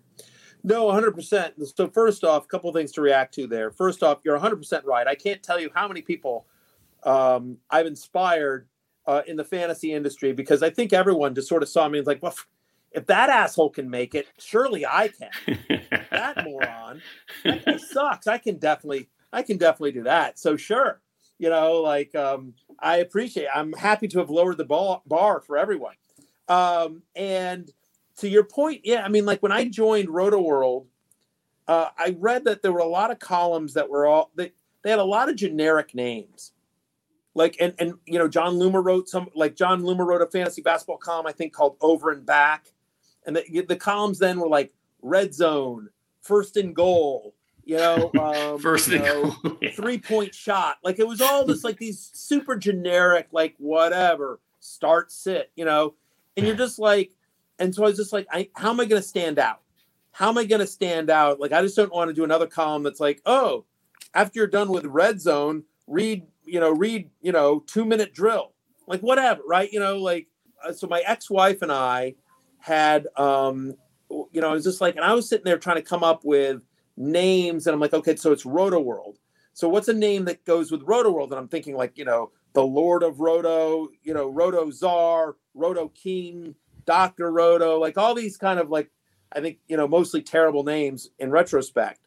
No, 0.63 0.85
100%. 0.85 1.75
So 1.75 1.87
first 1.89 2.23
off, 2.23 2.45
a 2.45 2.47
couple 2.47 2.71
things 2.71 2.91
to 2.93 3.01
react 3.01 3.33
to 3.35 3.47
there. 3.47 3.71
First 3.71 4.01
off, 4.01 4.19
you're 4.23 4.39
100% 4.39 4.85
right. 4.85 5.07
I 5.07 5.15
can't 5.15 5.43
tell 5.43 5.59
you 5.59 5.69
how 5.73 5.87
many 5.87 6.01
people 6.01 6.45
um, 7.03 7.57
I've 7.69 7.85
inspired 7.85 8.67
uh, 9.05 9.21
in 9.27 9.35
the 9.35 9.43
fantasy 9.43 9.91
industry 9.91 10.31
because 10.31 10.63
I 10.63 10.69
think 10.69 10.93
everyone 10.93 11.35
just 11.35 11.49
sort 11.49 11.63
of 11.63 11.69
saw 11.69 11.87
me 11.89 11.97
and 11.97 12.07
was 12.07 12.13
like, 12.13 12.23
well, 12.23 12.35
if 12.91 13.07
that 13.07 13.29
asshole 13.29 13.71
can 13.71 13.89
make 13.89 14.15
it, 14.15 14.27
surely 14.39 14.85
I 14.85 15.09
can. 15.09 15.31
that 16.11 16.45
moron, 16.45 17.01
that 17.43 17.65
guy 17.65 17.77
sucks. 17.77 18.27
I 18.27 18.37
can 18.37 18.57
definitely, 18.57 19.09
I 19.33 19.41
can 19.41 19.57
definitely 19.57 19.91
do 19.93 20.03
that. 20.03 20.39
So 20.39 20.55
sure, 20.55 21.01
you 21.39 21.49
know, 21.49 21.81
like 21.81 22.13
um, 22.15 22.53
I 22.79 22.97
appreciate. 22.97 23.47
I'm 23.53 23.73
happy 23.73 24.07
to 24.09 24.19
have 24.19 24.29
lowered 24.29 24.57
the 24.57 24.65
bar, 24.65 25.01
bar 25.05 25.41
for 25.41 25.57
everyone. 25.57 25.95
Um, 26.47 27.01
and 27.15 27.71
to 28.17 28.29
your 28.29 28.43
point, 28.43 28.81
yeah, 28.83 29.03
I 29.03 29.09
mean, 29.09 29.25
like 29.25 29.41
when 29.41 29.51
I 29.51 29.67
joined 29.67 30.09
Roto 30.09 30.41
World, 30.41 30.87
uh, 31.67 31.89
I 31.97 32.15
read 32.19 32.45
that 32.45 32.61
there 32.61 32.71
were 32.71 32.79
a 32.79 32.87
lot 32.87 33.11
of 33.11 33.19
columns 33.19 33.73
that 33.73 33.89
were 33.89 34.05
all 34.05 34.31
they, 34.35 34.51
they 34.83 34.89
had 34.89 34.99
a 34.99 35.03
lot 35.03 35.29
of 35.29 35.35
generic 35.35 35.95
names. 35.95 36.51
Like 37.35 37.57
and 37.59 37.73
and 37.79 37.95
you 38.05 38.19
know, 38.19 38.27
John 38.27 38.55
Loomer 38.55 38.83
wrote 38.83 39.09
some 39.09 39.29
like 39.33 39.55
John 39.55 39.81
Loomer 39.81 40.05
wrote 40.05 40.21
a 40.21 40.27
fantasy 40.27 40.61
basketball 40.61 40.97
column, 40.97 41.25
I 41.25 41.31
think 41.31 41.53
called 41.53 41.77
Over 41.81 42.11
and 42.11 42.25
Back. 42.25 42.71
And 43.25 43.37
the, 43.37 43.65
the 43.67 43.75
columns 43.75 44.19
then 44.19 44.39
were 44.39 44.49
like 44.49 44.73
Red 45.01 45.33
Zone, 45.33 45.89
First 46.21 46.57
and 46.57 46.75
Goal, 46.75 47.33
you 47.65 47.77
know, 47.77 48.11
um, 48.19 48.59
First 48.59 48.89
you 48.89 48.99
know, 48.99 49.35
yeah. 49.61 49.71
three 49.71 49.97
point 49.97 50.35
shot. 50.35 50.77
Like 50.83 50.99
it 50.99 51.07
was 51.07 51.21
all 51.21 51.45
just 51.45 51.63
like 51.63 51.77
these 51.77 52.11
super 52.13 52.55
generic, 52.55 53.27
like 53.31 53.55
whatever, 53.57 54.39
start 54.59 55.11
sit, 55.11 55.51
you 55.55 55.65
know, 55.65 55.95
and 56.37 56.45
you're 56.45 56.55
just 56.57 56.79
like, 56.79 57.11
and 57.63 57.73
so 57.73 57.83
I 57.83 57.87
was 57.87 57.97
just 57.97 58.11
like, 58.11 58.27
I, 58.29 58.49
how 58.55 58.71
am 58.71 58.81
I 58.81 58.85
going 58.85 59.01
to 59.01 59.07
stand 59.07 59.39
out? 59.39 59.61
How 60.11 60.27
am 60.27 60.37
I 60.37 60.43
going 60.43 60.59
to 60.59 60.67
stand 60.67 61.09
out? 61.09 61.39
Like, 61.39 61.53
I 61.53 61.61
just 61.61 61.77
don't 61.77 61.93
want 61.93 62.09
to 62.09 62.13
do 62.13 62.25
another 62.25 62.45
column 62.45 62.83
that's 62.83 62.99
like, 62.99 63.21
oh, 63.25 63.63
after 64.13 64.39
you're 64.39 64.47
done 64.47 64.69
with 64.69 64.85
red 64.85 65.21
zone, 65.21 65.63
read, 65.87 66.23
you 66.43 66.59
know, 66.59 66.71
read, 66.71 67.09
you 67.21 67.31
know, 67.31 67.61
two 67.61 67.85
minute 67.85 68.13
drill, 68.13 68.51
like 68.85 68.99
whatever, 68.99 69.41
right? 69.47 69.71
You 69.71 69.79
know, 69.79 69.97
like, 69.97 70.27
uh, 70.61 70.73
so 70.73 70.87
my 70.87 71.01
ex 71.05 71.29
wife 71.29 71.61
and 71.61 71.71
I 71.71 72.15
had, 72.59 73.07
um, 73.15 73.75
you 74.09 74.41
know, 74.41 74.49
I 74.49 74.53
was 74.53 74.65
just 74.65 74.81
like, 74.81 74.97
and 74.97 75.05
I 75.05 75.13
was 75.13 75.29
sitting 75.29 75.45
there 75.45 75.57
trying 75.57 75.77
to 75.77 75.81
come 75.81 76.03
up 76.03 76.25
with 76.25 76.61
names, 76.97 77.65
and 77.65 77.73
I'm 77.73 77.79
like, 77.79 77.93
okay, 77.93 78.17
so 78.17 78.33
it's 78.33 78.45
Roto 78.45 78.81
World. 78.81 79.19
So 79.53 79.69
what's 79.69 79.87
a 79.87 79.93
name 79.93 80.25
that 80.25 80.43
goes 80.43 80.69
with 80.69 80.83
Roto 80.83 81.11
World? 81.11 81.31
And 81.31 81.39
I'm 81.39 81.47
thinking 81.47 81.77
like, 81.77 81.97
you 81.97 82.03
know, 82.03 82.31
the 82.53 82.63
Lord 82.63 83.03
of 83.03 83.21
Roto, 83.21 83.87
you 84.03 84.13
know, 84.13 84.27
Roto 84.27 84.69
Czar, 84.69 85.37
Roto 85.53 85.87
King, 85.89 86.55
Doctor 86.85 87.31
Roto, 87.31 87.79
like 87.79 87.97
all 87.97 88.13
these 88.15 88.37
kind 88.37 88.59
of 88.59 88.69
like, 88.69 88.89
I 89.31 89.41
think 89.41 89.59
you 89.67 89.77
know, 89.77 89.87
mostly 89.87 90.21
terrible 90.21 90.63
names 90.63 91.09
in 91.19 91.31
retrospect. 91.31 91.99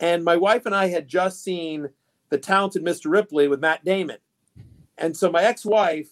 And 0.00 0.24
my 0.24 0.36
wife 0.36 0.66
and 0.66 0.74
I 0.74 0.88
had 0.88 1.08
just 1.08 1.42
seen 1.42 1.88
the 2.28 2.38
talented 2.38 2.84
Mr. 2.84 3.10
Ripley 3.10 3.48
with 3.48 3.60
Matt 3.60 3.84
Damon, 3.84 4.18
and 4.98 5.16
so 5.16 5.30
my 5.30 5.42
ex-wife, 5.42 6.08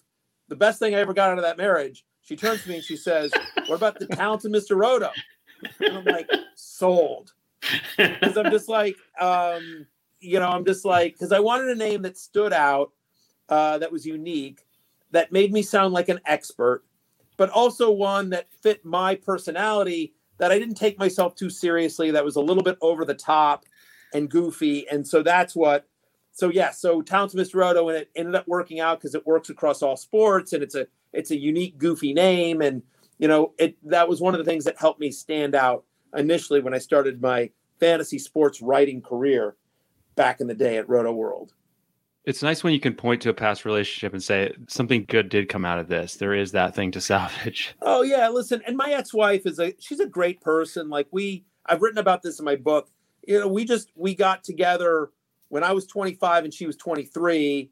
the 0.49 0.57
best 0.57 0.79
thing 0.79 0.95
I 0.95 0.99
ever 0.99 1.15
got 1.15 1.31
out 1.31 1.39
of 1.39 1.45
that 1.45 1.57
marriage, 1.57 2.05
she 2.23 2.37
turns 2.37 2.63
to 2.63 2.69
me 2.69 2.77
and 2.77 2.85
she 2.85 2.97
says, 2.97 3.33
"What 3.67 3.77
about 3.77 3.99
the 3.99 4.07
talented 4.07 4.53
Mr. 4.53 4.77
Roto?" 4.77 5.11
And 5.81 5.99
I'm 5.99 6.05
like, 6.05 6.29
sold 6.55 7.33
because 7.97 8.37
I'm 8.37 8.51
just 8.51 8.69
like, 8.69 8.97
um, 9.21 9.87
you 10.21 10.39
know, 10.39 10.49
I'm 10.49 10.65
just 10.65 10.85
like, 10.85 11.15
because 11.15 11.33
I 11.33 11.41
wanted 11.41 11.69
a 11.69 11.75
name 11.75 12.03
that 12.03 12.17
stood 12.17 12.53
out, 12.53 12.93
uh, 13.49 13.79
that 13.79 13.93
was 13.93 14.07
unique, 14.07 14.67
that 15.11 15.33
made 15.33 15.53
me 15.53 15.63
sound 15.63 15.93
like 15.93 16.09
an 16.09 16.21
expert, 16.27 16.85
but 17.41 17.49
also 17.49 17.91
one 17.91 18.29
that 18.29 18.53
fit 18.53 18.85
my 18.85 19.15
personality, 19.15 20.13
that 20.37 20.53
I 20.53 20.59
didn't 20.59 20.75
take 20.75 20.99
myself 20.99 21.35
too 21.35 21.49
seriously, 21.49 22.11
that 22.11 22.23
was 22.23 22.37
a 22.37 22.41
little 22.43 22.63
bit 22.63 22.77
over 22.83 23.03
the 23.07 23.15
top 23.15 23.65
and 24.13 24.29
goofy. 24.29 24.87
And 24.91 25.09
so 25.09 25.23
that's 25.23 25.57
what, 25.57 25.89
so 26.33 26.51
yeah, 26.51 26.71
so 26.71 27.01
Mr. 27.01 27.55
Roto, 27.55 27.89
and 27.89 27.97
it 27.97 28.11
ended 28.15 28.35
up 28.35 28.47
working 28.47 28.79
out 28.79 29.01
because 29.01 29.15
it 29.15 29.27
works 29.27 29.49
across 29.49 29.81
all 29.81 29.97
sports 29.97 30.53
and 30.53 30.63
it's 30.63 30.75
a, 30.75 30.87
it's 31.15 31.31
a 31.31 31.39
unique, 31.39 31.79
goofy 31.79 32.13
name. 32.13 32.61
And, 32.61 32.83
you 33.19 33.27
know, 33.27 33.55
it, 33.57 33.75
that 33.89 34.07
was 34.07 34.21
one 34.21 34.35
of 34.35 34.39
the 34.39 34.45
things 34.45 34.65
that 34.65 34.79
helped 34.79 35.01
me 35.01 35.11
stand 35.11 35.55
out 35.55 35.85
initially 36.15 36.61
when 36.61 36.75
I 36.75 36.79
started 36.79 37.23
my 37.23 37.49
fantasy 37.79 38.19
sports 38.19 38.61
writing 38.61 39.01
career 39.01 39.57
back 40.15 40.43
in 40.43 40.47
the 40.47 40.55
day 40.55 40.77
at 40.77 40.91
Roto 40.91 41.13
World. 41.13 41.55
It's 42.25 42.43
nice 42.43 42.63
when 42.63 42.75
you 42.75 42.81
can 42.81 42.95
point 42.95 43.23
to 43.23 43.31
a 43.31 43.35
past 43.35 43.65
relationship 43.65 44.13
and 44.13 44.23
say 44.23 44.53
something 44.69 45.07
good 45.09 45.31
did 45.31 45.49
come 45.49 45.65
out 45.65 45.79
of 45.79 45.89
this. 45.89 46.17
There 46.17 46.35
is 46.35 46.53
that 46.53 46.75
thing 46.75 46.91
to 46.93 47.01
salvage. 47.01 47.75
Oh 47.81 48.03
yeah, 48.03 48.29
listen, 48.29 48.63
and 48.67 48.77
my 48.77 48.93
ex-wife 48.93 49.47
is 49.47 49.59
a 49.59 49.75
she's 49.79 50.01
a 50.01 50.07
great 50.07 50.41
person. 50.41 50.91
Like 50.91 51.09
we 51.11 51.45
I've 51.67 51.83
written 51.83 51.99
about 51.99 52.23
this 52.23 52.39
in 52.39 52.45
my 52.45 52.57
book. 52.57 52.89
You 53.27 53.41
know, 53.41 53.49
we 53.49 53.65
just 53.65 53.91
we 53.95 54.15
got 54.15 54.45
together 54.45 55.11
when 55.49 55.65
I 55.65 55.73
was 55.73 55.87
25 55.87 56.45
and 56.45 56.55
she 56.55 56.67
was 56.67 56.77
23 56.77 57.71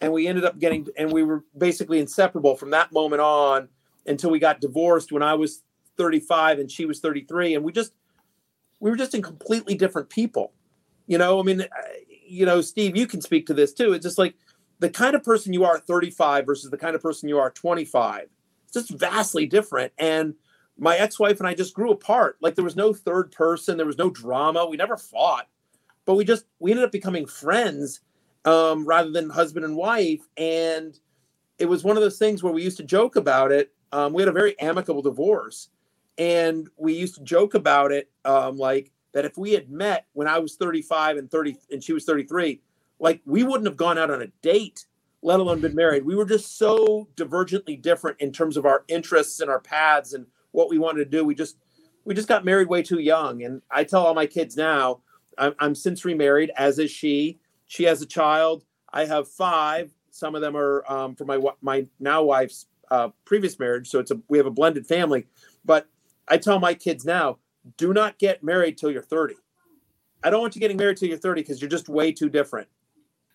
and 0.00 0.12
we 0.12 0.26
ended 0.26 0.44
up 0.44 0.58
getting 0.58 0.86
and 0.96 1.12
we 1.12 1.22
were 1.22 1.44
basically 1.56 1.98
inseparable 1.98 2.56
from 2.56 2.70
that 2.70 2.92
moment 2.92 3.22
on 3.22 3.68
until 4.06 4.30
we 4.30 4.38
got 4.38 4.60
divorced 4.60 5.12
when 5.12 5.22
I 5.22 5.34
was 5.34 5.62
35 5.96 6.58
and 6.58 6.70
she 6.70 6.84
was 6.84 7.00
33 7.00 7.54
and 7.54 7.64
we 7.64 7.72
just 7.72 7.92
we 8.80 8.90
were 8.90 8.96
just 8.96 9.14
in 9.14 9.22
completely 9.22 9.74
different 9.74 10.10
people. 10.10 10.52
You 11.06 11.18
know, 11.18 11.38
I 11.38 11.42
mean, 11.42 11.66
you 12.26 12.46
know, 12.46 12.60
Steve, 12.60 12.96
you 12.96 13.06
can 13.06 13.20
speak 13.20 13.46
to 13.46 13.54
this 13.54 13.72
too. 13.72 13.92
It's 13.92 14.04
just 14.04 14.18
like 14.18 14.34
the 14.78 14.90
kind 14.90 15.14
of 15.14 15.22
person 15.22 15.52
you 15.52 15.64
are 15.64 15.76
at 15.76 15.86
35 15.86 16.46
versus 16.46 16.70
the 16.70 16.76
kind 16.76 16.94
of 16.94 17.02
person 17.02 17.28
you 17.28 17.38
are 17.38 17.48
at 17.48 17.54
25. 17.54 18.28
It's 18.64 18.72
just 18.72 18.90
vastly 18.90 19.46
different. 19.46 19.92
And 19.98 20.34
my 20.78 20.96
ex-wife 20.96 21.38
and 21.38 21.48
I 21.48 21.54
just 21.54 21.74
grew 21.74 21.92
apart. 21.92 22.36
Like 22.40 22.54
there 22.54 22.64
was 22.64 22.76
no 22.76 22.92
third 22.92 23.30
person, 23.30 23.76
there 23.76 23.86
was 23.86 23.98
no 23.98 24.10
drama. 24.10 24.66
We 24.66 24.76
never 24.76 24.96
fought, 24.96 25.48
but 26.04 26.14
we 26.14 26.24
just 26.24 26.46
we 26.58 26.70
ended 26.72 26.84
up 26.84 26.92
becoming 26.92 27.26
friends 27.26 28.00
um, 28.44 28.84
rather 28.84 29.10
than 29.10 29.30
husband 29.30 29.64
and 29.64 29.76
wife. 29.76 30.26
And 30.36 30.98
it 31.58 31.66
was 31.66 31.84
one 31.84 31.96
of 31.96 32.02
those 32.02 32.18
things 32.18 32.42
where 32.42 32.52
we 32.52 32.62
used 32.62 32.76
to 32.78 32.84
joke 32.84 33.16
about 33.16 33.52
it. 33.52 33.72
Um, 33.92 34.12
we 34.12 34.22
had 34.22 34.28
a 34.28 34.32
very 34.32 34.58
amicable 34.58 35.02
divorce, 35.02 35.68
and 36.18 36.68
we 36.76 36.94
used 36.94 37.14
to 37.14 37.22
joke 37.22 37.54
about 37.54 37.92
it 37.92 38.10
um, 38.24 38.56
like 38.56 38.90
that 39.14 39.24
if 39.24 39.38
we 39.38 39.52
had 39.52 39.70
met 39.70 40.06
when 40.12 40.28
I 40.28 40.38
was 40.38 40.56
35 40.56 41.16
and 41.16 41.30
30 41.30 41.56
and 41.70 41.82
she 41.82 41.92
was 41.92 42.04
33, 42.04 42.60
like 42.98 43.22
we 43.24 43.42
wouldn't 43.42 43.66
have 43.66 43.76
gone 43.76 43.96
out 43.96 44.10
on 44.10 44.20
a 44.20 44.26
date, 44.42 44.86
let 45.22 45.40
alone 45.40 45.60
been 45.60 45.74
married. 45.74 46.04
We 46.04 46.16
were 46.16 46.26
just 46.26 46.58
so 46.58 47.08
divergently 47.16 47.80
different 47.80 48.20
in 48.20 48.32
terms 48.32 48.56
of 48.56 48.66
our 48.66 48.84
interests 48.88 49.40
and 49.40 49.48
our 49.48 49.60
paths 49.60 50.12
and 50.12 50.26
what 50.50 50.68
we 50.68 50.78
wanted 50.78 51.04
to 51.04 51.10
do. 51.10 51.24
We 51.24 51.34
just 51.34 51.56
we 52.04 52.14
just 52.14 52.28
got 52.28 52.44
married 52.44 52.68
way 52.68 52.82
too 52.82 52.98
young. 52.98 53.42
And 53.42 53.62
I 53.70 53.84
tell 53.84 54.04
all 54.04 54.14
my 54.14 54.26
kids 54.26 54.56
now, 54.56 55.00
I'm, 55.38 55.54
I'm 55.58 55.74
since 55.74 56.04
remarried, 56.04 56.50
as 56.56 56.78
is 56.78 56.90
she. 56.90 57.38
She 57.66 57.84
has 57.84 58.02
a 58.02 58.06
child. 58.06 58.64
I 58.92 59.06
have 59.06 59.26
five. 59.26 59.92
Some 60.10 60.34
of 60.34 60.42
them 60.42 60.56
are 60.56 60.84
um, 60.90 61.14
from 61.14 61.28
my 61.28 61.40
my 61.62 61.86
now 61.98 62.22
wife's 62.22 62.66
uh, 62.90 63.08
previous 63.24 63.58
marriage, 63.58 63.88
so 63.88 63.98
it's 63.98 64.10
a 64.10 64.20
we 64.28 64.38
have 64.38 64.46
a 64.46 64.50
blended 64.50 64.86
family. 64.86 65.26
But 65.64 65.88
I 66.28 66.36
tell 66.36 66.60
my 66.60 66.74
kids 66.74 67.04
now, 67.04 67.38
do 67.76 67.92
not 67.92 68.18
get 68.18 68.42
married 68.42 68.78
till 68.78 68.90
you're 68.90 69.02
30. 69.02 69.34
I 70.22 70.30
don't 70.30 70.40
want 70.40 70.54
you 70.54 70.60
getting 70.60 70.76
married 70.76 70.96
till 70.96 71.08
you're 71.08 71.18
30 71.18 71.42
because 71.42 71.60
you're 71.60 71.70
just 71.70 71.88
way 71.88 72.12
too 72.12 72.28
different. 72.28 72.68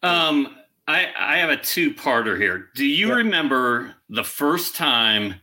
Um, 0.02 0.56
I 0.88 1.08
I 1.18 1.38
have 1.38 1.50
a 1.50 1.58
two 1.58 1.94
parter 1.94 2.40
here. 2.40 2.70
Do 2.76 2.86
you 2.86 3.10
Yeah. 3.10 3.16
remember 3.16 3.96
the 4.10 4.24
first 4.24 4.76
time 4.76 5.36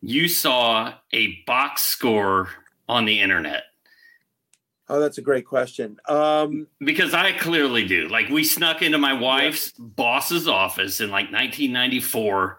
you 0.00 0.26
saw 0.28 0.94
a 1.12 1.42
box 1.46 1.82
score 1.82 2.48
on 2.88 3.04
the 3.04 3.20
internet? 3.20 3.64
Oh, 4.88 4.98
that's 4.98 5.18
a 5.18 5.22
great 5.22 5.44
question. 5.46 5.98
Um, 6.08 6.66
Because 6.80 7.14
I 7.14 7.30
clearly 7.32 7.86
do. 7.86 8.08
Like 8.08 8.28
we 8.28 8.42
snuck 8.42 8.82
into 8.82 8.98
my 8.98 9.12
wife's 9.12 9.70
boss's 9.78 10.48
office 10.48 11.00
in 11.00 11.10
like 11.10 11.30
1994. 11.30 12.58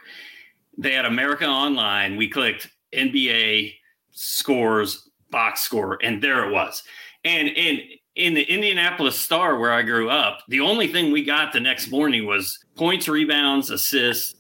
They 0.78 0.94
had 0.94 1.04
America 1.06 1.46
Online. 1.46 2.16
We 2.16 2.30
clicked 2.30 2.70
NBA 2.94 3.74
scores 4.12 5.10
box 5.32 5.62
score, 5.62 5.98
and 6.04 6.22
there 6.22 6.48
it 6.48 6.52
was. 6.52 6.84
And 7.24 7.48
in 7.48 7.80
in 8.16 8.34
the 8.34 8.44
Indianapolis 8.44 9.18
Star, 9.18 9.58
where 9.58 9.72
I 9.72 9.84
grew 9.84 10.10
up, 10.10 10.40
the 10.50 10.60
only 10.60 10.88
thing 10.88 11.12
we 11.12 11.24
got 11.24 11.54
the 11.54 11.62
next 11.62 11.90
morning 11.90 12.26
was 12.26 12.60
points, 12.76 13.08
rebounds, 13.08 13.70
assists, 13.70 14.36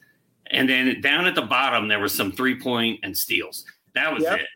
and 0.47 0.67
then 0.67 0.99
down 1.01 1.25
at 1.25 1.35
the 1.35 1.41
bottom 1.41 1.87
there 1.87 1.99
was 1.99 2.13
some 2.13 2.31
three 2.31 2.59
point 2.59 2.99
and 3.03 3.17
steals. 3.17 3.65
That 3.95 4.13
was 4.13 4.23
Yep. 4.23 4.39
it. 4.41 4.47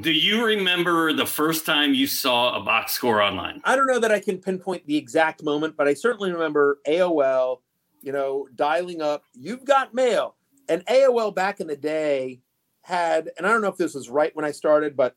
Do 0.00 0.12
you 0.12 0.44
remember 0.44 1.12
the 1.12 1.26
first 1.26 1.64
time 1.64 1.94
you 1.94 2.08
saw 2.08 2.60
a 2.60 2.64
box 2.64 2.92
score 2.92 3.22
online? 3.22 3.60
I 3.64 3.76
don't 3.76 3.86
know 3.86 4.00
that 4.00 4.10
I 4.10 4.18
can 4.18 4.38
pinpoint 4.38 4.86
the 4.86 4.96
exact 4.96 5.42
moment, 5.42 5.76
but 5.76 5.86
I 5.86 5.94
certainly 5.94 6.32
remember 6.32 6.80
AOL, 6.86 7.60
you 8.02 8.10
know, 8.10 8.48
dialing 8.56 9.00
up, 9.02 9.22
you've 9.34 9.64
got 9.64 9.94
mail. 9.94 10.34
And 10.68 10.84
AOL 10.86 11.32
back 11.32 11.60
in 11.60 11.68
the 11.68 11.76
day 11.76 12.40
had, 12.82 13.30
and 13.38 13.46
I 13.46 13.50
don't 13.50 13.62
know 13.62 13.68
if 13.68 13.76
this 13.76 13.94
was 13.94 14.10
right 14.10 14.34
when 14.34 14.44
I 14.44 14.50
started, 14.50 14.96
but 14.96 15.14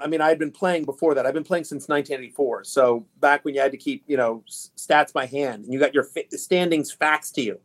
I 0.00 0.06
mean, 0.06 0.20
I 0.20 0.28
had 0.28 0.38
been 0.38 0.50
playing 0.50 0.84
before 0.84 1.14
that. 1.14 1.26
I've 1.26 1.34
been 1.34 1.44
playing 1.44 1.64
since 1.64 1.88
1984. 1.88 2.64
So 2.64 3.06
back 3.20 3.44
when 3.44 3.54
you 3.54 3.60
had 3.60 3.72
to 3.72 3.78
keep, 3.78 4.04
you 4.06 4.16
know, 4.16 4.42
stats 4.48 5.12
by 5.12 5.26
hand 5.26 5.64
and 5.64 5.72
you 5.72 5.78
got 5.78 5.94
your 5.94 6.06
standings 6.32 6.94
faxed 6.94 7.34
to 7.34 7.42
you. 7.42 7.60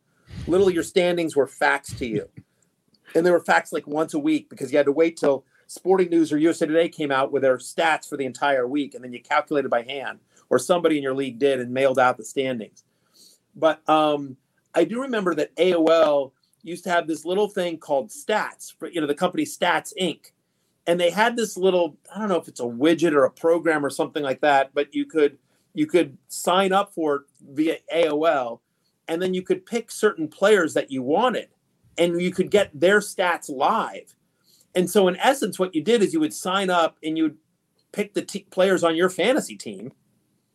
Literally, 0.48 0.74
your 0.74 0.84
standings 0.84 1.36
were 1.36 1.48
faxed 1.48 1.98
to 2.00 2.08
you. 2.08 2.30
And 3.16 3.26
they 3.26 3.32
were 3.32 3.44
faxed 3.44 3.72
like 3.72 3.86
once 3.88 4.14
a 4.14 4.20
week 4.20 4.50
because 4.50 4.72
you 4.72 4.78
had 4.78 4.88
to 4.88 4.92
wait 4.92 5.18
till 5.18 5.46
Sporting 5.68 6.10
News 6.10 6.32
or 6.32 6.38
USA 6.38 6.66
Today 6.66 6.90
came 6.90 7.12
out 7.12 7.32
with 7.32 7.42
their 7.42 7.58
stats 7.58 8.08
for 8.08 8.18
the 8.18 8.26
entire 8.26 8.68
week, 8.68 8.94
and 8.94 9.04
then 9.04 9.14
you 9.14 9.22
calculated 9.22 9.70
by 9.70 9.82
hand, 9.84 10.20
or 10.50 10.60
somebody 10.60 10.98
in 10.98 11.04
your 11.04 11.16
league 11.16 11.40
did 11.40 11.60
and 11.60 11.74
mailed 11.74 12.00
out 12.00 12.18
the 12.18 12.26
standings. 12.26 12.84
But 13.56 13.88
um, 13.90 14.38
I 14.76 14.84
do 14.84 15.02
remember 15.02 15.36
that 15.36 15.56
AOL 15.56 16.32
used 16.64 16.84
to 16.86 16.90
have 16.90 17.08
this 17.08 17.26
little 17.26 17.48
thing 17.48 17.78
called 17.78 18.10
Stats, 18.10 18.74
for, 18.78 18.88
you 18.90 19.02
know, 19.02 19.08
the 19.08 19.16
company 19.16 19.46
Stats 19.46 19.94
Inc. 20.00 20.32
And 20.86 21.00
they 21.00 21.12
had 21.12 21.38
this 21.38 21.56
little, 21.56 21.98
I 22.14 22.20
don't 22.20 22.28
know 22.28 22.40
if 22.40 22.48
it's 22.48 22.60
a 22.60 22.64
widget 22.64 23.14
or 23.14 23.24
a 23.24 23.32
program 23.32 23.86
or 23.86 23.90
something 23.90 24.24
like 24.24 24.42
that, 24.42 24.72
but 24.74 24.94
you 24.94 25.06
could 25.06 25.38
you 25.74 25.88
could 25.88 26.18
sign 26.28 26.72
up 26.72 26.94
for 26.94 27.16
it 27.16 27.22
via 27.42 27.78
AOL, 27.94 28.60
and 29.08 29.22
then 29.22 29.34
you 29.34 29.42
could 29.42 29.66
pick 29.66 29.90
certain 29.90 30.28
players 30.28 30.74
that 30.76 30.92
you 30.92 31.02
wanted, 31.02 31.50
and 31.98 32.22
you 32.22 32.32
could 32.32 32.52
get 32.52 32.70
their 32.80 33.00
stats 33.00 33.50
live. 33.50 34.16
And 34.76 34.90
so, 34.90 35.08
in 35.08 35.18
essence, 35.18 35.58
what 35.58 35.74
you 35.74 35.84
did 35.84 36.02
is 36.02 36.14
you 36.14 36.20
would 36.20 36.34
sign 36.34 36.70
up 36.70 36.98
and 37.04 37.18
you 37.18 37.24
would 37.24 37.38
pick 37.92 38.14
the 38.14 38.22
t- 38.24 38.48
players 38.52 38.84
on 38.84 38.96
your 38.96 39.10
fantasy 39.10 39.56
team, 39.56 39.94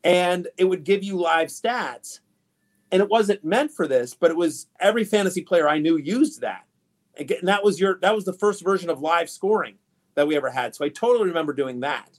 and 0.05 0.49
it 0.57 0.65
would 0.65 0.85
give 0.85 1.03
you 1.03 1.17
live 1.17 1.49
stats. 1.49 2.21
And 2.91 3.03
it 3.03 3.11
wasn't 3.11 3.45
meant 3.45 3.71
for 3.71 3.87
this, 3.87 4.15
but 4.15 4.31
it 4.31 4.37
was 4.37 4.67
every 4.81 5.05
fantasy 5.05 5.43
player 5.43 5.69
I 5.69 5.79
knew 5.79 5.99
used 5.99 6.41
that. 6.41 6.65
and 7.19 7.29
that 7.43 7.63
was 7.63 7.79
your 7.79 7.99
that 8.01 8.15
was 8.15 8.25
the 8.25 8.33
first 8.33 8.63
version 8.63 8.89
of 8.89 9.01
live 9.01 9.29
scoring 9.29 9.75
that 10.19 10.27
we 10.27 10.37
ever 10.37 10.51
had. 10.51 10.75
So 10.75 10.85
I 10.85 10.89
totally 10.89 11.29
remember 11.29 11.53
doing 11.53 11.81
that. 11.81 12.19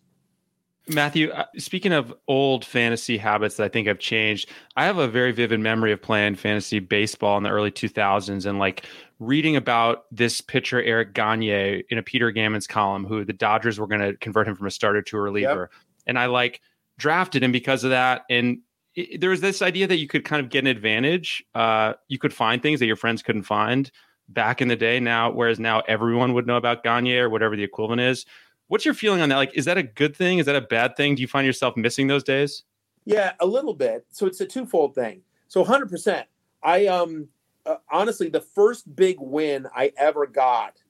Matthew, 0.87 1.31
uh, 1.31 1.45
speaking 1.57 1.91
of 1.91 2.13
old 2.29 2.63
fantasy 2.63 3.17
habits 3.17 3.57
that 3.57 3.65
I 3.65 3.67
think 3.67 3.87
have 3.87 3.99
changed, 3.99 4.49
I 4.77 4.85
have 4.85 4.97
a 4.97 5.07
very 5.07 5.33
vivid 5.33 5.59
memory 5.59 5.91
of 5.91 6.01
playing 6.01 6.35
fantasy 6.35 6.79
baseball 6.79 7.37
in 7.37 7.43
the 7.43 7.49
early 7.49 7.71
2000s 7.71 8.45
and 8.45 8.57
like 8.57 8.85
reading 9.19 9.57
about 9.57 10.05
this 10.11 10.39
pitcher, 10.39 10.81
Eric 10.81 11.13
Gagne, 11.13 11.83
in 11.89 11.97
a 11.97 12.01
Peter 12.01 12.31
Gammons 12.31 12.67
column, 12.67 13.05
who 13.05 13.25
the 13.25 13.33
Dodgers 13.33 13.77
were 13.77 13.85
going 13.85 14.01
to 14.01 14.15
convert 14.15 14.47
him 14.47 14.55
from 14.55 14.65
a 14.65 14.71
starter 14.71 15.01
to 15.01 15.17
a 15.17 15.21
reliever. 15.21 15.69
Yep. 15.71 15.81
And 16.07 16.17
I 16.17 16.27
like 16.27 16.61
drafted 16.97 17.43
him 17.43 17.51
because 17.51 17.83
of 17.83 17.89
that. 17.89 18.23
And 18.29 18.59
it, 18.95 19.19
there 19.19 19.29
was 19.29 19.41
this 19.41 19.61
idea 19.61 19.87
that 19.87 19.97
you 19.97 20.07
could 20.07 20.23
kind 20.23 20.41
of 20.41 20.49
get 20.49 20.59
an 20.59 20.67
advantage. 20.67 21.43
Uh, 21.53 21.93
you 22.07 22.17
could 22.17 22.33
find 22.33 22.61
things 22.61 22.79
that 22.79 22.87
your 22.87 22.95
friends 22.95 23.21
couldn't 23.21 23.43
find 23.43 23.91
back 24.29 24.61
in 24.61 24.67
the 24.67 24.75
day 24.75 24.99
now, 24.99 25.31
whereas 25.31 25.59
now 25.59 25.81
everyone 25.81 26.33
would 26.33 26.47
know 26.47 26.57
about 26.57 26.83
Gagne 26.83 27.17
or 27.17 27.29
whatever 27.29 27.55
the 27.55 27.63
equivalent 27.63 28.01
is. 28.01 28.25
What's 28.67 28.85
your 28.85 28.93
feeling 28.93 29.21
on 29.21 29.29
that? 29.29 29.35
Like, 29.35 29.53
is 29.55 29.65
that 29.65 29.77
a 29.77 29.83
good 29.83 30.15
thing? 30.15 30.37
Is 30.37 30.45
that 30.45 30.55
a 30.55 30.61
bad 30.61 30.95
thing? 30.95 31.15
Do 31.15 31.21
you 31.21 31.27
find 31.27 31.45
yourself 31.45 31.75
missing 31.75 32.07
those 32.07 32.23
days? 32.23 32.63
Yeah, 33.05 33.33
a 33.39 33.45
little 33.45 33.73
bit. 33.73 34.05
So 34.11 34.27
it's 34.27 34.39
a 34.41 34.45
twofold 34.45 34.93
thing. 34.93 35.21
So 35.47 35.65
100%. 35.65 36.25
I 36.61 36.87
um 36.87 37.29
uh, 37.65 37.77
honestly 37.91 38.29
the 38.29 38.41
first 38.41 38.95
big 38.95 39.17
win 39.19 39.67
I 39.75 39.93
ever 39.97 40.27
got 40.27 40.81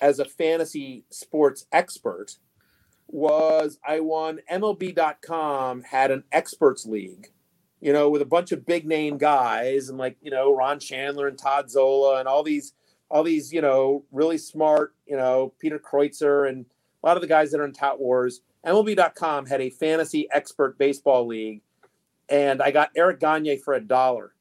as 0.00 0.18
a 0.18 0.24
fantasy 0.24 1.04
sports 1.10 1.66
expert 1.72 2.36
was 3.06 3.78
I 3.86 4.00
won 4.00 4.40
MLB.com 4.50 5.82
had 5.82 6.10
an 6.10 6.24
experts 6.32 6.86
league, 6.86 7.30
you 7.80 7.92
know, 7.92 8.08
with 8.10 8.22
a 8.22 8.26
bunch 8.26 8.52
of 8.52 8.66
big 8.66 8.86
name 8.86 9.18
guys 9.18 9.88
and 9.88 9.98
like, 9.98 10.16
you 10.22 10.30
know, 10.30 10.54
Ron 10.54 10.80
Shandler 10.80 11.28
and 11.28 11.38
Todd 11.38 11.70
Zola 11.70 12.18
and 12.18 12.26
all 12.26 12.42
these 12.42 12.72
all 13.12 13.22
these, 13.22 13.52
you 13.52 13.60
know, 13.60 14.04
really 14.10 14.38
smart, 14.38 14.94
you 15.06 15.16
know, 15.16 15.52
Peter 15.60 15.78
Kreutzer 15.78 16.48
and 16.48 16.64
a 17.04 17.06
lot 17.06 17.18
of 17.18 17.20
the 17.20 17.28
guys 17.28 17.50
that 17.50 17.60
are 17.60 17.64
in 17.66 17.72
Tout 17.74 18.00
Wars. 18.00 18.40
MLB.com 18.66 19.44
had 19.44 19.60
a 19.60 19.68
fantasy 19.68 20.26
expert 20.32 20.78
baseball 20.78 21.26
league, 21.26 21.60
and 22.30 22.62
I 22.62 22.70
got 22.70 22.90
Eric 22.96 23.20
Gagne 23.20 23.58
for 23.58 23.74
a 23.74 23.80
dollar 23.80 24.32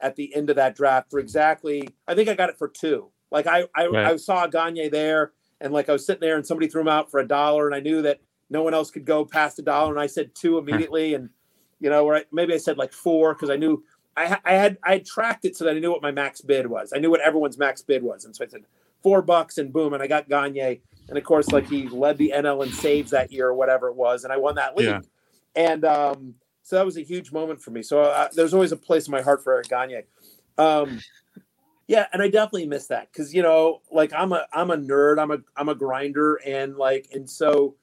at 0.00 0.16
the 0.16 0.34
end 0.34 0.50
of 0.50 0.56
that 0.56 0.74
draft 0.74 1.12
for 1.12 1.20
exactly. 1.20 1.88
I 2.08 2.16
think 2.16 2.28
I 2.28 2.34
got 2.34 2.50
it 2.50 2.58
for 2.58 2.66
two. 2.66 3.10
Like 3.30 3.46
I, 3.46 3.66
I, 3.74 3.86
right. 3.86 4.06
I 4.06 4.16
saw 4.16 4.48
Gagne 4.48 4.88
there, 4.88 5.30
and 5.60 5.72
like 5.72 5.88
I 5.88 5.92
was 5.92 6.04
sitting 6.04 6.22
there, 6.22 6.34
and 6.34 6.44
somebody 6.44 6.66
threw 6.66 6.80
him 6.80 6.88
out 6.88 7.08
for 7.08 7.20
a 7.20 7.28
dollar, 7.28 7.66
and 7.66 7.74
I 7.74 7.80
knew 7.80 8.02
that 8.02 8.20
no 8.50 8.64
one 8.64 8.74
else 8.74 8.90
could 8.90 9.04
go 9.04 9.24
past 9.24 9.60
a 9.60 9.62
dollar, 9.62 9.92
and 9.92 10.00
I 10.00 10.08
said 10.08 10.34
two 10.34 10.58
immediately, 10.58 11.14
and 11.14 11.30
you 11.78 11.88
know, 11.88 12.04
or 12.04 12.22
maybe 12.32 12.52
I 12.52 12.58
said 12.58 12.78
like 12.78 12.92
four 12.92 13.34
because 13.34 13.50
I 13.50 13.56
knew 13.56 13.84
I, 14.16 14.38
I 14.44 14.52
had 14.52 14.78
I 14.84 14.92
had 14.92 15.06
tracked 15.06 15.44
it 15.44 15.56
so 15.56 15.64
that 15.64 15.76
I 15.76 15.78
knew 15.78 15.90
what 15.90 16.02
my 16.02 16.10
max 16.10 16.40
bid 16.40 16.66
was. 16.66 16.92
I 16.94 16.98
knew 16.98 17.10
what 17.10 17.20
everyone's 17.20 17.58
max 17.58 17.82
bid 17.82 18.02
was, 18.02 18.24
and 18.24 18.34
so 18.34 18.44
I 18.44 18.48
said 18.48 18.64
four 19.02 19.22
bucks, 19.22 19.58
and 19.58 19.72
boom, 19.72 19.94
and 19.94 20.02
I 20.02 20.06
got 20.06 20.28
Gagne 20.28 20.80
and 21.08 21.18
of 21.18 21.24
course, 21.24 21.48
like 21.52 21.68
he 21.68 21.88
led 21.88 22.16
the 22.16 22.32
NL 22.34 22.64
in 22.64 22.72
saves 22.72 23.10
that 23.10 23.32
year 23.32 23.48
or 23.48 23.54
whatever 23.54 23.88
it 23.88 23.96
was, 23.96 24.24
and 24.24 24.32
I 24.32 24.36
won 24.36 24.54
that 24.56 24.76
league. 24.76 24.86
Yeah. 24.88 25.00
And 25.54 25.84
um, 25.84 26.34
so 26.62 26.76
that 26.76 26.86
was 26.86 26.96
a 26.96 27.02
huge 27.02 27.32
moment 27.32 27.60
for 27.60 27.70
me. 27.70 27.82
So 27.82 28.00
uh, 28.00 28.28
there's 28.34 28.54
always 28.54 28.72
a 28.72 28.76
place 28.76 29.08
in 29.08 29.10
my 29.10 29.20
heart 29.20 29.42
for 29.42 29.52
Eric 29.52 29.68
Gagne. 29.68 30.02
Um, 30.58 31.00
yeah, 31.86 32.06
and 32.12 32.22
I 32.22 32.28
definitely 32.28 32.66
miss 32.66 32.86
that 32.86 33.12
because 33.12 33.34
you 33.34 33.42
know, 33.42 33.82
like 33.90 34.12
I'm 34.14 34.32
a 34.32 34.46
I'm 34.52 34.70
a 34.70 34.76
nerd, 34.76 35.18
I'm 35.18 35.30
a 35.30 35.38
I'm 35.56 35.68
a 35.68 35.74
grinder, 35.74 36.36
and 36.46 36.76
like 36.76 37.08
and 37.12 37.28
so 37.28 37.74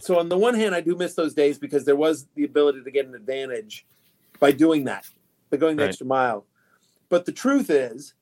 so 0.00 0.18
on 0.18 0.28
the 0.28 0.36
one 0.36 0.54
hand, 0.54 0.74
I 0.74 0.80
do 0.80 0.96
miss 0.96 1.14
those 1.14 1.34
days 1.34 1.58
because 1.58 1.84
there 1.84 1.96
was 1.96 2.26
the 2.34 2.44
ability 2.44 2.82
to 2.82 2.90
get 2.90 3.06
an 3.06 3.14
advantage 3.14 3.86
by 4.40 4.52
doing 4.52 4.84
that, 4.84 5.06
by 5.50 5.56
going 5.56 5.76
the 5.76 5.82
right. 5.82 5.88
extra 5.88 6.06
mile. 6.06 6.46
But 7.08 7.24
the 7.24 7.32
truth 7.32 7.70
is, 7.70 8.14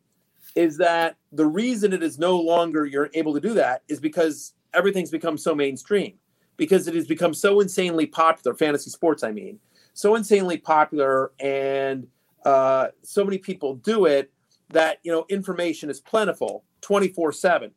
is 0.55 0.79
that 0.79 1.17
the 1.33 1.47
reason 1.47 1.93
it 1.93 2.03
is 2.03 2.19
no 2.19 2.39
longer 2.41 2.87
you're 2.87 3.11
able 3.15 3.35
to 3.35 3.41
do 3.41 3.55
that 3.55 3.83
is 3.89 4.01
because 4.01 4.55
everything's 4.75 5.11
become 5.11 5.39
so 5.39 5.55
mainstream 5.55 6.15
because 6.57 6.89
it 6.89 6.95
has 6.95 7.07
become 7.07 7.35
so 7.35 7.61
insanely 7.61 8.07
popular 8.07 8.57
fantasy 8.57 8.91
sports 8.91 9.23
i 9.23 9.31
mean 9.31 9.59
so 9.95 10.15
insanely 10.15 10.57
popular 10.57 11.33
and 11.41 12.07
uh, 12.45 12.89
so 13.03 13.25
many 13.25 13.39
people 13.39 13.75
do 13.77 14.05
it 14.05 14.31
that 14.69 14.99
you 15.03 15.11
know 15.11 15.25
information 15.29 15.91
is 15.91 16.01
plentiful 16.01 16.65
24 16.81 17.33
7 17.33 17.71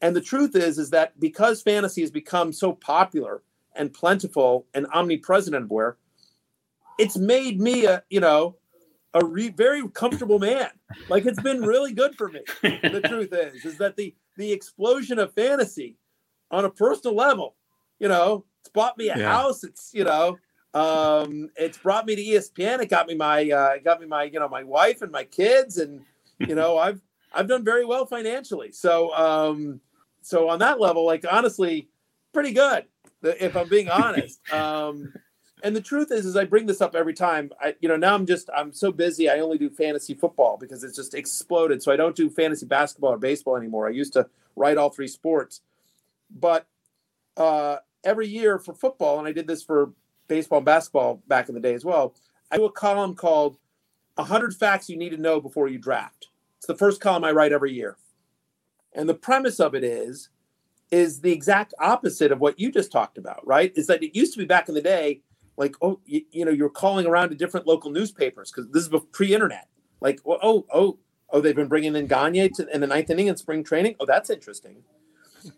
and 0.00 0.16
the 0.16 0.20
truth 0.20 0.56
is 0.56 0.78
is 0.78 0.90
that 0.90 1.18
because 1.20 1.62
fantasy 1.62 2.00
has 2.00 2.10
become 2.10 2.52
so 2.52 2.72
popular 2.72 3.42
and 3.74 3.92
plentiful 3.92 4.66
and 4.74 4.86
omnipresent 4.92 5.54
everywhere 5.54 5.96
it's 6.98 7.16
made 7.16 7.60
me 7.60 7.84
a 7.84 8.02
you 8.08 8.20
know 8.20 8.56
a 9.14 9.24
re- 9.24 9.50
very 9.50 9.86
comfortable 9.88 10.38
man. 10.38 10.70
Like 11.08 11.26
it's 11.26 11.40
been 11.40 11.62
really 11.62 11.92
good 11.92 12.14
for 12.16 12.28
me. 12.28 12.40
The 12.62 13.02
truth 13.08 13.32
is, 13.32 13.64
is 13.64 13.78
that 13.78 13.96
the 13.96 14.14
the 14.36 14.52
explosion 14.52 15.18
of 15.18 15.34
fantasy 15.34 15.96
on 16.50 16.64
a 16.64 16.70
personal 16.70 17.14
level, 17.14 17.54
you 17.98 18.08
know, 18.08 18.44
it's 18.60 18.70
bought 18.70 18.96
me 18.96 19.08
a 19.08 19.18
yeah. 19.18 19.32
house. 19.32 19.64
It's 19.64 19.92
you 19.92 20.04
know, 20.04 20.38
um, 20.74 21.50
it's 21.56 21.78
brought 21.78 22.06
me 22.06 22.16
to 22.16 22.22
ESPN. 22.22 22.80
It 22.80 22.88
got 22.88 23.06
me 23.06 23.14
my 23.14 23.50
uh, 23.50 23.78
got 23.84 24.00
me 24.00 24.06
my 24.06 24.24
you 24.24 24.40
know 24.40 24.48
my 24.48 24.64
wife 24.64 25.02
and 25.02 25.12
my 25.12 25.24
kids, 25.24 25.78
and 25.78 26.02
you 26.38 26.54
know 26.54 26.78
I've 26.78 27.00
I've 27.32 27.48
done 27.48 27.64
very 27.64 27.84
well 27.84 28.06
financially. 28.06 28.72
So 28.72 29.14
um, 29.14 29.80
so 30.22 30.48
on 30.48 30.58
that 30.60 30.80
level, 30.80 31.04
like 31.04 31.24
honestly, 31.30 31.88
pretty 32.32 32.52
good. 32.52 32.84
If 33.22 33.56
I'm 33.56 33.68
being 33.68 33.88
honest. 33.88 34.40
Um, 34.52 35.12
and 35.62 35.74
the 35.76 35.80
truth 35.80 36.10
is 36.10 36.26
is 36.26 36.36
i 36.36 36.44
bring 36.44 36.66
this 36.66 36.80
up 36.80 36.94
every 36.94 37.14
time. 37.14 37.50
I 37.60 37.74
you 37.80 37.88
know 37.88 37.96
now 37.96 38.14
i'm 38.14 38.26
just 38.26 38.50
i'm 38.54 38.72
so 38.72 38.92
busy 38.92 39.30
i 39.30 39.38
only 39.38 39.58
do 39.58 39.70
fantasy 39.70 40.14
football 40.14 40.58
because 40.58 40.84
it's 40.84 40.96
just 40.96 41.14
exploded. 41.14 41.82
So 41.82 41.92
i 41.92 41.96
don't 41.96 42.16
do 42.16 42.28
fantasy 42.28 42.66
basketball 42.66 43.12
or 43.12 43.18
baseball 43.18 43.56
anymore. 43.56 43.86
I 43.86 43.90
used 43.90 44.12
to 44.14 44.28
write 44.56 44.76
all 44.76 44.90
three 44.90 45.08
sports. 45.08 45.62
But 46.30 46.66
uh, 47.36 47.76
every 48.04 48.26
year 48.26 48.58
for 48.58 48.74
football 48.74 49.18
and 49.18 49.28
i 49.28 49.32
did 49.32 49.46
this 49.46 49.62
for 49.62 49.92
baseball 50.28 50.58
and 50.58 50.66
basketball 50.66 51.22
back 51.28 51.48
in 51.48 51.54
the 51.54 51.60
day 51.60 51.74
as 51.74 51.84
well 51.84 52.14
i 52.50 52.56
do 52.56 52.64
a 52.64 52.72
column 52.72 53.14
called 53.14 53.58
100 54.16 54.54
facts 54.54 54.88
you 54.88 54.96
need 54.96 55.10
to 55.10 55.16
know 55.16 55.40
before 55.40 55.68
you 55.68 55.78
draft. 55.78 56.28
It's 56.58 56.66
the 56.66 56.76
first 56.76 57.00
column 57.00 57.24
i 57.24 57.32
write 57.32 57.52
every 57.52 57.72
year. 57.72 57.96
And 58.94 59.08
the 59.08 59.14
premise 59.14 59.60
of 59.60 59.74
it 59.74 59.84
is 59.84 60.28
is 60.90 61.20
the 61.20 61.32
exact 61.32 61.72
opposite 61.78 62.30
of 62.30 62.40
what 62.40 62.60
you 62.60 62.70
just 62.70 62.92
talked 62.92 63.16
about 63.16 63.46
right? 63.46 63.72
Is 63.76 63.86
that 63.86 64.02
it 64.02 64.14
used 64.14 64.32
to 64.34 64.38
be 64.38 64.44
back 64.44 64.68
in 64.68 64.74
the 64.74 64.82
day 64.82 65.22
like 65.56 65.76
oh 65.82 66.00
you, 66.04 66.22
you 66.30 66.44
know 66.44 66.50
you're 66.50 66.70
calling 66.70 67.06
around 67.06 67.30
to 67.30 67.34
different 67.34 67.66
local 67.66 67.90
newspapers 67.90 68.50
because 68.50 68.70
this 68.70 68.84
is 68.84 69.00
pre-internet. 69.12 69.68
Like 70.00 70.20
oh 70.26 70.66
oh 70.72 70.98
oh 71.30 71.40
they've 71.40 71.56
been 71.56 71.68
bringing 71.68 71.96
in 71.96 72.06
Gagne 72.06 72.48
to, 72.50 72.74
in 72.74 72.80
the 72.80 72.86
ninth 72.86 73.10
inning 73.10 73.28
in 73.28 73.36
spring 73.36 73.64
training? 73.64 73.96
Oh 74.00 74.06
that's 74.06 74.30
interesting. 74.30 74.82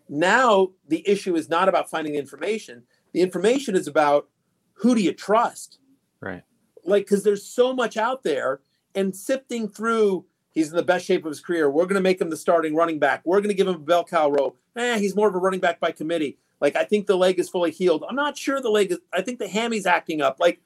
Now 0.09 0.71
the 0.89 1.07
issue 1.09 1.37
is 1.37 1.49
not 1.49 1.69
about 1.69 1.91
finding 1.91 2.15
the 2.15 2.19
information. 2.19 2.85
The 3.13 3.21
information 3.21 3.77
is 3.77 3.87
about 3.87 4.29
who 4.75 4.95
do 4.95 5.03
you 5.03 5.13
trust? 5.13 5.79
Right. 6.21 6.43
Like 6.85 7.05
because 7.05 7.23
there's 7.23 7.45
so 7.45 7.75
much 7.75 7.97
out 7.97 8.23
there 8.23 8.61
and 8.95 9.15
sifting 9.15 9.69
through 9.69 10.27
he's 10.53 10.71
in 10.71 10.77
the 10.77 10.83
best 10.83 11.05
shape 11.05 11.25
of 11.25 11.31
his 11.31 11.41
career. 11.41 11.71
We're 11.71 11.85
going 11.85 11.95
to 11.97 12.01
make 12.01 12.21
him 12.21 12.31
the 12.31 12.37
starting 12.37 12.75
running 12.75 12.99
back. 12.99 13.23
We're 13.25 13.41
going 13.41 13.49
to 13.49 13.55
give 13.55 13.69
him 13.69 13.75
a 13.75 13.79
bell 13.79 14.05
cow 14.05 14.31
role. 14.31 14.57
Eh, 14.77 14.99
he's 14.99 15.17
more 15.17 15.29
of 15.29 15.35
a 15.35 15.39
running 15.39 15.61
back 15.61 15.81
by 15.81 15.93
committee 15.93 16.39
like 16.65 16.77
I 16.77 16.85
think 16.85 17.07
the 17.07 17.17
leg 17.17 17.39
is 17.39 17.51
fully 17.51 17.71
healed. 17.71 18.05
I'm 18.09 18.17
not 18.17 18.39
sure 18.39 18.59
the 18.59 18.71
leg 18.71 18.91
is. 18.91 18.99
I 19.13 19.21
think 19.21 19.39
the 19.39 19.47
hammy's 19.47 19.85
acting 19.85 20.23
up. 20.23 20.39
Like 20.41 20.63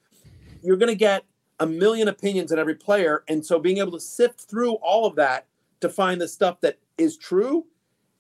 you're 0.62 0.76
going 0.76 0.92
to 0.92 0.94
get 0.94 1.24
a 1.58 1.66
million 1.66 2.06
opinions 2.06 2.52
on 2.52 2.58
every 2.61 2.76
player, 2.76 3.24
and 3.26 3.44
so 3.44 3.58
being 3.58 3.78
able 3.78 3.90
to 3.90 4.00
sift 4.00 4.42
through 4.42 4.74
all 4.74 5.06
of 5.06 5.16
that 5.16 5.48
to 5.80 5.88
find 5.88 6.20
the 6.20 6.28
stuff 6.28 6.61
that 6.61 6.78
is 6.98 7.16
true, 7.16 7.66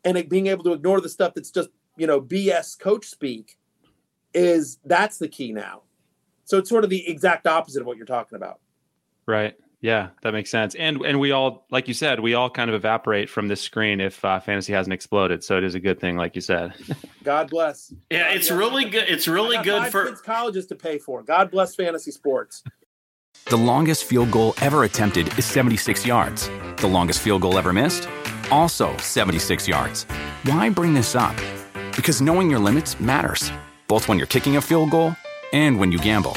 and 0.04 0.28
being 0.28 0.48
able 0.48 0.64
to 0.64 0.72
ignore 0.72 1.00
the 1.00 1.08
stuff 1.08 1.34
that's 1.34 1.52
just 1.52 1.68
you 1.96 2.08
know 2.08 2.20
BS 2.20 2.76
coach 2.76 3.06
speak, 3.06 3.56
is 4.34 4.78
that's 4.84 5.18
the 5.18 5.28
key 5.28 5.52
now. 5.52 5.82
So 6.46 6.58
it's 6.58 6.68
sort 6.68 6.82
of 6.82 6.90
the 6.90 7.08
exact 7.08 7.46
opposite 7.46 7.80
of 7.80 7.86
what 7.86 7.96
you're 7.96 8.06
talking 8.06 8.34
about. 8.34 8.58
Right. 9.24 9.54
Yeah, 9.80 10.08
that 10.22 10.32
makes 10.32 10.50
sense. 10.50 10.74
And 10.74 11.04
and 11.04 11.20
we 11.20 11.30
all, 11.30 11.64
like 11.70 11.86
you 11.86 11.94
said, 11.94 12.18
we 12.18 12.34
all 12.34 12.50
kind 12.50 12.68
of 12.68 12.74
evaporate 12.74 13.30
from 13.30 13.46
this 13.46 13.60
screen 13.60 14.00
if 14.00 14.24
uh, 14.24 14.40
fantasy 14.40 14.72
hasn't 14.72 14.92
exploded. 14.92 15.44
So 15.44 15.56
it 15.56 15.62
is 15.62 15.76
a 15.76 15.80
good 15.80 16.00
thing, 16.00 16.16
like 16.16 16.34
you 16.34 16.40
said. 16.40 16.74
God 17.22 17.48
bless. 17.50 17.92
Yeah, 18.10 18.28
God 18.28 18.36
it's 18.36 18.48
bless. 18.48 18.58
really 18.58 18.84
good. 18.86 19.04
It's 19.08 19.28
really 19.28 19.58
good 19.62 19.92
for 19.92 20.10
colleges 20.16 20.66
to 20.66 20.74
pay 20.74 20.98
for. 20.98 21.22
God 21.22 21.50
bless 21.52 21.76
fantasy 21.76 22.10
sports. 22.10 22.64
The 23.46 23.56
longest 23.56 24.04
field 24.04 24.30
goal 24.30 24.52
ever 24.60 24.82
attempted 24.84 25.38
is 25.38 25.44
76 25.46 26.04
yards. 26.04 26.50
The 26.78 26.88
longest 26.88 27.20
field 27.20 27.42
goal 27.42 27.56
ever 27.56 27.72
missed, 27.72 28.08
also 28.50 28.96
76 28.98 29.68
yards. 29.68 30.04
Why 30.42 30.70
bring 30.70 30.92
this 30.92 31.14
up? 31.14 31.36
Because 31.94 32.20
knowing 32.20 32.50
your 32.50 32.58
limits 32.58 32.98
matters, 33.00 33.50
both 33.86 34.08
when 34.08 34.18
you're 34.18 34.26
kicking 34.26 34.56
a 34.56 34.60
field 34.60 34.90
goal 34.90 35.14
and 35.52 35.78
when 35.78 35.92
you 35.92 35.98
gamble. 35.98 36.36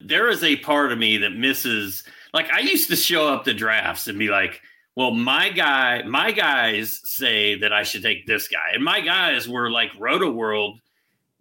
There 0.00 0.28
is 0.28 0.44
a 0.44 0.56
part 0.56 0.92
of 0.92 0.98
me 0.98 1.18
that 1.18 1.30
misses, 1.30 2.04
like, 2.32 2.50
I 2.50 2.60
used 2.60 2.88
to 2.90 2.96
show 2.96 3.28
up 3.28 3.44
to 3.44 3.54
drafts 3.54 4.06
and 4.08 4.18
be 4.18 4.28
like, 4.28 4.60
well, 4.94 5.12
my 5.12 5.48
guy, 5.50 6.02
my 6.02 6.32
guys 6.32 7.00
say 7.04 7.56
that 7.60 7.72
I 7.72 7.82
should 7.82 8.02
take 8.02 8.26
this 8.26 8.48
guy. 8.48 8.72
And 8.74 8.84
my 8.84 9.00
guys 9.00 9.48
were 9.48 9.70
like 9.70 9.90
Roto 9.98 10.30
World 10.30 10.80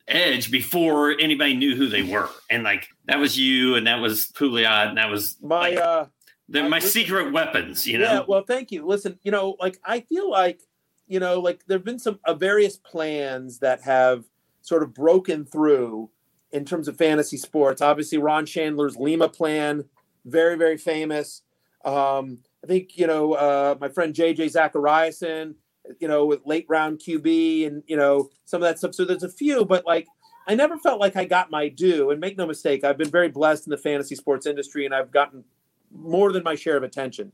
Edge 0.08 0.52
before 0.52 1.12
anybody 1.20 1.56
knew 1.56 1.76
who 1.76 1.88
they 1.88 2.04
were. 2.04 2.30
And 2.50 2.64
like, 2.64 2.88
that 3.06 3.20
was 3.20 3.38
you 3.38 3.76
and 3.76 3.88
that 3.88 4.00
was 4.00 4.28
Pouliot 4.28 4.90
and 4.90 4.98
that 4.98 5.10
was 5.10 5.38
My 5.42 5.70
like, 5.70 5.78
uh 5.80 6.06
the, 6.50 6.64
my 6.64 6.78
listen- 6.78 6.92
secret 6.92 7.34
weapons, 7.34 7.86
you 7.86 7.98
know? 7.98 8.14
Yeah, 8.14 8.22
well, 8.28 8.44
thank 8.44 8.72
you. 8.72 8.86
Listen, 8.86 9.20
you 9.24 9.32
know, 9.32 9.56
like 9.60 9.80
I 9.84 10.00
feel 10.02 10.30
like, 10.30 10.62
you 11.08 11.20
know, 11.20 11.40
like 11.40 11.66
there've 11.68 11.84
been 11.84 12.00
some 12.00 12.20
uh, 12.26 12.34
various 12.36 12.78
plans 12.78 13.60
that 13.60 13.82
have 13.82 14.24
sort 14.62 14.84
of 14.84 14.94
broken 14.94 15.46
through 15.46 16.10
in 16.52 16.66
terms 16.66 16.88
of 16.88 16.98
fantasy 16.98 17.38
sports. 17.38 17.82
Obviously, 17.82 18.18
Ron 18.18 18.46
Shandler's 18.46 18.96
Lima 18.96 19.30
plan, 19.30 19.86
very 20.26 20.56
very 20.56 20.78
famous. 20.78 21.42
Um, 21.86 22.40
I 22.64 22.68
think 22.68 22.98
you 22.98 23.08
know 23.08 23.34
uh, 23.34 23.76
my 23.80 23.90
friend 23.90 24.14
JJ 24.14 24.52
Zachariason, 24.52 25.56
you 26.00 26.08
know, 26.08 26.26
with 26.26 26.42
late 26.46 26.66
round 26.68 27.00
QB 27.00 27.68
and 27.68 27.84
you 27.88 27.98
know 27.98 28.30
some 28.46 28.62
of 28.62 28.68
that 28.68 28.78
stuff. 28.80 28.96
So 28.96 29.06
there's 29.06 29.24
a 29.24 29.30
few, 29.30 29.66
but 29.66 29.86
like 29.86 30.08
I 30.48 30.56
never 30.56 30.78
felt 30.78 31.00
like 31.00 31.16
I 31.16 31.26
got 31.26 31.52
my 31.52 31.68
due. 31.68 32.10
And 32.10 32.22
make 32.22 32.38
no 32.38 32.48
mistake, 32.48 32.84
I've 32.84 32.98
been 32.98 33.10
very 33.10 33.28
blessed 33.28 33.68
in 33.68 33.72
the 33.72 33.78
fantasy 33.78 34.16
sports 34.16 34.46
industry, 34.46 34.86
and 34.86 34.96
I've 34.96 35.12
gotten 35.12 35.44
more 35.92 36.32
than 36.32 36.44
my 36.44 36.56
share 36.56 36.78
of 36.78 36.84
attention. 36.84 37.34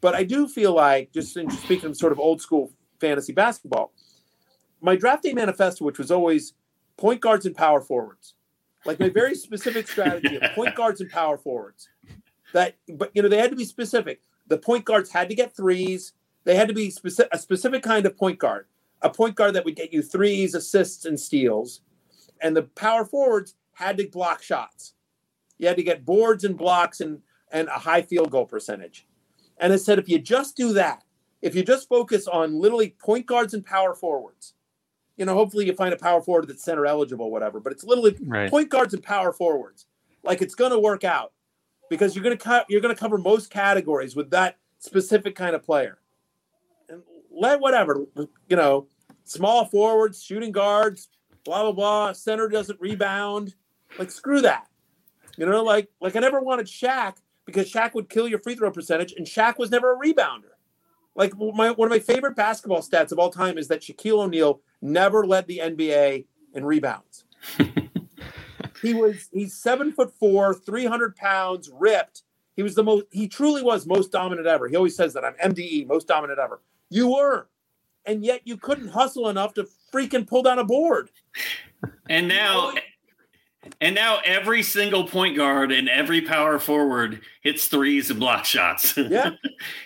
But 0.00 0.14
I 0.14 0.22
do 0.22 0.46
feel 0.46 0.72
like, 0.72 1.12
just 1.12 1.36
in, 1.36 1.50
speaking 1.50 1.90
of 1.90 1.96
sort 1.96 2.12
of 2.12 2.20
old 2.20 2.40
school 2.40 2.72
fantasy 3.00 3.32
basketball, 3.32 3.92
my 4.80 4.96
draft 4.96 5.24
day 5.24 5.32
manifesto, 5.32 5.84
which 5.84 5.98
was 5.98 6.10
always 6.10 6.54
point 6.96 7.20
guards 7.20 7.46
and 7.46 7.56
power 7.56 7.80
forwards, 7.80 8.34
like 8.84 9.00
my 9.00 9.08
very 9.08 9.34
specific 9.34 9.88
strategy 9.88 10.36
of 10.36 10.42
point 10.54 10.74
guards 10.74 11.00
and 11.00 11.10
power 11.10 11.38
forwards. 11.38 11.88
That, 12.52 12.76
but 12.88 13.10
you 13.14 13.22
know, 13.22 13.28
they 13.28 13.38
had 13.38 13.50
to 13.50 13.56
be 13.56 13.64
specific. 13.64 14.20
The 14.46 14.58
point 14.58 14.84
guards 14.84 15.10
had 15.10 15.28
to 15.28 15.34
get 15.34 15.56
threes. 15.56 16.12
They 16.44 16.54
had 16.54 16.68
to 16.68 16.74
be 16.74 16.90
specific, 16.90 17.32
a 17.32 17.38
specific 17.38 17.82
kind 17.82 18.06
of 18.06 18.16
point 18.16 18.38
guard, 18.38 18.66
a 19.02 19.10
point 19.10 19.34
guard 19.34 19.54
that 19.54 19.64
would 19.64 19.76
get 19.76 19.92
you 19.92 20.02
threes, 20.02 20.54
assists, 20.54 21.04
and 21.04 21.18
steals. 21.18 21.80
And 22.40 22.56
the 22.56 22.62
power 22.62 23.04
forwards 23.04 23.54
had 23.72 23.96
to 23.96 24.08
block 24.08 24.42
shots. 24.42 24.94
You 25.58 25.68
had 25.68 25.76
to 25.76 25.82
get 25.82 26.04
boards 26.04 26.44
and 26.44 26.56
blocks 26.56 27.00
and 27.00 27.20
and 27.50 27.68
a 27.68 27.78
high 27.78 28.02
field 28.02 28.30
goal 28.30 28.46
percentage. 28.46 29.06
And 29.58 29.72
I 29.72 29.76
said, 29.76 29.98
if 29.98 30.08
you 30.08 30.18
just 30.18 30.56
do 30.56 30.72
that, 30.72 31.04
if 31.40 31.54
you 31.54 31.62
just 31.62 31.88
focus 31.88 32.26
on 32.26 32.58
literally 32.60 32.96
point 32.98 33.26
guards 33.26 33.54
and 33.54 33.64
power 33.64 33.94
forwards, 33.94 34.54
you 35.16 35.24
know, 35.24 35.34
hopefully 35.34 35.66
you 35.66 35.74
find 35.74 35.94
a 35.94 35.96
power 35.96 36.20
forward 36.20 36.48
that's 36.48 36.62
center 36.64 36.86
eligible, 36.86 37.30
whatever. 37.30 37.60
But 37.60 37.72
it's 37.72 37.84
literally 37.84 38.16
Right. 38.22 38.50
point 38.50 38.68
guards 38.68 38.94
and 38.94 39.02
power 39.02 39.32
forwards. 39.32 39.86
Like 40.22 40.42
it's 40.42 40.54
going 40.54 40.72
to 40.72 40.78
work 40.78 41.04
out 41.04 41.32
because 41.90 42.14
you're 42.16 42.24
going 42.24 42.36
to 42.36 42.42
co- 42.42 42.64
you're 42.68 42.80
going 42.80 42.94
to 42.94 42.98
cover 42.98 43.18
most 43.18 43.50
categories 43.50 44.16
with 44.16 44.30
that 44.30 44.56
specific 44.78 45.36
kind 45.36 45.54
of 45.54 45.62
player. 45.62 45.98
And 46.88 47.02
let 47.30 47.60
whatever 47.60 48.06
you 48.48 48.56
know, 48.56 48.86
small 49.24 49.66
forwards, 49.66 50.22
shooting 50.22 50.50
guards, 50.52 51.08
blah 51.44 51.62
blah 51.62 51.72
blah. 51.72 52.12
Center 52.12 52.48
doesn't 52.48 52.80
rebound. 52.80 53.54
Like 53.98 54.10
screw 54.10 54.40
that. 54.40 54.66
You 55.36 55.46
know, 55.46 55.62
like 55.62 55.88
like 56.00 56.16
I 56.16 56.20
never 56.20 56.40
wanted 56.40 56.66
Shaq 56.66 57.16
because 57.44 57.70
Shaq 57.70 57.94
would 57.94 58.08
kill 58.08 58.26
your 58.26 58.38
free 58.38 58.54
throw 58.54 58.70
percentage, 58.70 59.12
and 59.12 59.26
Shaq 59.26 59.58
was 59.58 59.70
never 59.70 59.92
a 59.92 59.98
rebounder. 59.98 60.53
Like 61.16 61.32
my 61.38 61.70
one 61.70 61.86
of 61.86 61.90
my 61.90 62.00
favorite 62.00 62.36
basketball 62.36 62.82
stats 62.82 63.12
of 63.12 63.18
all 63.18 63.30
time 63.30 63.56
is 63.58 63.68
that 63.68 63.82
Shaquille 63.82 64.24
O'Neal 64.24 64.60
never 64.82 65.26
led 65.26 65.46
the 65.46 65.58
NBA 65.58 66.26
in 66.54 66.64
rebounds. 66.64 67.24
he 68.82 68.94
was 68.94 69.28
he's 69.32 69.54
seven 69.54 69.92
foot 69.92 70.12
four, 70.18 70.54
three 70.54 70.86
hundred 70.86 71.14
pounds, 71.16 71.70
ripped. 71.72 72.22
He 72.56 72.62
was 72.62 72.74
the 72.74 72.84
most. 72.84 73.06
He 73.10 73.28
truly 73.28 73.62
was 73.62 73.86
most 73.86 74.12
dominant 74.12 74.46
ever. 74.46 74.68
He 74.68 74.76
always 74.76 74.96
says 74.96 75.12
that 75.14 75.24
I'm 75.24 75.34
MDE, 75.34 75.86
most 75.86 76.08
dominant 76.08 76.38
ever. 76.38 76.60
You 76.90 77.12
were, 77.12 77.48
and 78.04 78.24
yet 78.24 78.42
you 78.44 78.56
couldn't 78.56 78.88
hustle 78.88 79.28
enough 79.28 79.54
to 79.54 79.68
freaking 79.92 80.26
pull 80.26 80.42
down 80.42 80.58
a 80.58 80.64
board. 80.64 81.10
And 82.08 82.28
now, 82.28 82.72
and 83.84 83.94
now 83.94 84.18
every 84.24 84.62
single 84.62 85.04
point 85.06 85.36
guard 85.36 85.70
and 85.72 85.88
every 85.88 86.20
power 86.20 86.58
forward 86.58 87.20
hits 87.42 87.68
threes 87.68 88.10
and 88.10 88.18
block 88.18 88.44
shots. 88.44 88.96
Yeah. 88.98 89.30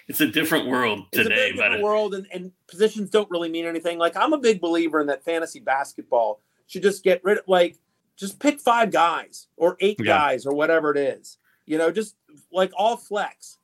it's 0.06 0.20
a 0.20 0.26
different 0.26 0.66
world 0.68 1.00
it's 1.12 1.20
a 1.20 1.22
today, 1.24 1.48
big 1.50 1.56
different 1.56 1.74
but 1.74 1.82
world 1.82 2.14
and, 2.14 2.26
and 2.32 2.52
positions 2.68 3.10
don't 3.10 3.30
really 3.30 3.48
mean 3.48 3.66
anything 3.66 3.98
like 3.98 4.16
i'm 4.16 4.32
a 4.32 4.38
big 4.38 4.60
believer 4.60 5.00
in 5.00 5.06
that 5.08 5.24
fantasy 5.24 5.60
basketball 5.60 6.40
should 6.66 6.82
just 6.82 7.02
get 7.02 7.22
rid 7.24 7.38
of 7.38 7.44
like 7.46 7.76
just 8.16 8.38
pick 8.40 8.58
five 8.60 8.90
guys 8.90 9.48
or 9.56 9.76
eight 9.80 9.96
Yeah. 10.00 10.16
guys 10.18 10.46
or 10.46 10.54
whatever 10.54 10.90
it 10.90 10.96
is 10.98 11.38
you 11.66 11.78
know 11.78 11.90
just 11.90 12.16
like 12.52 12.70
all 12.76 12.96
flex 12.96 13.58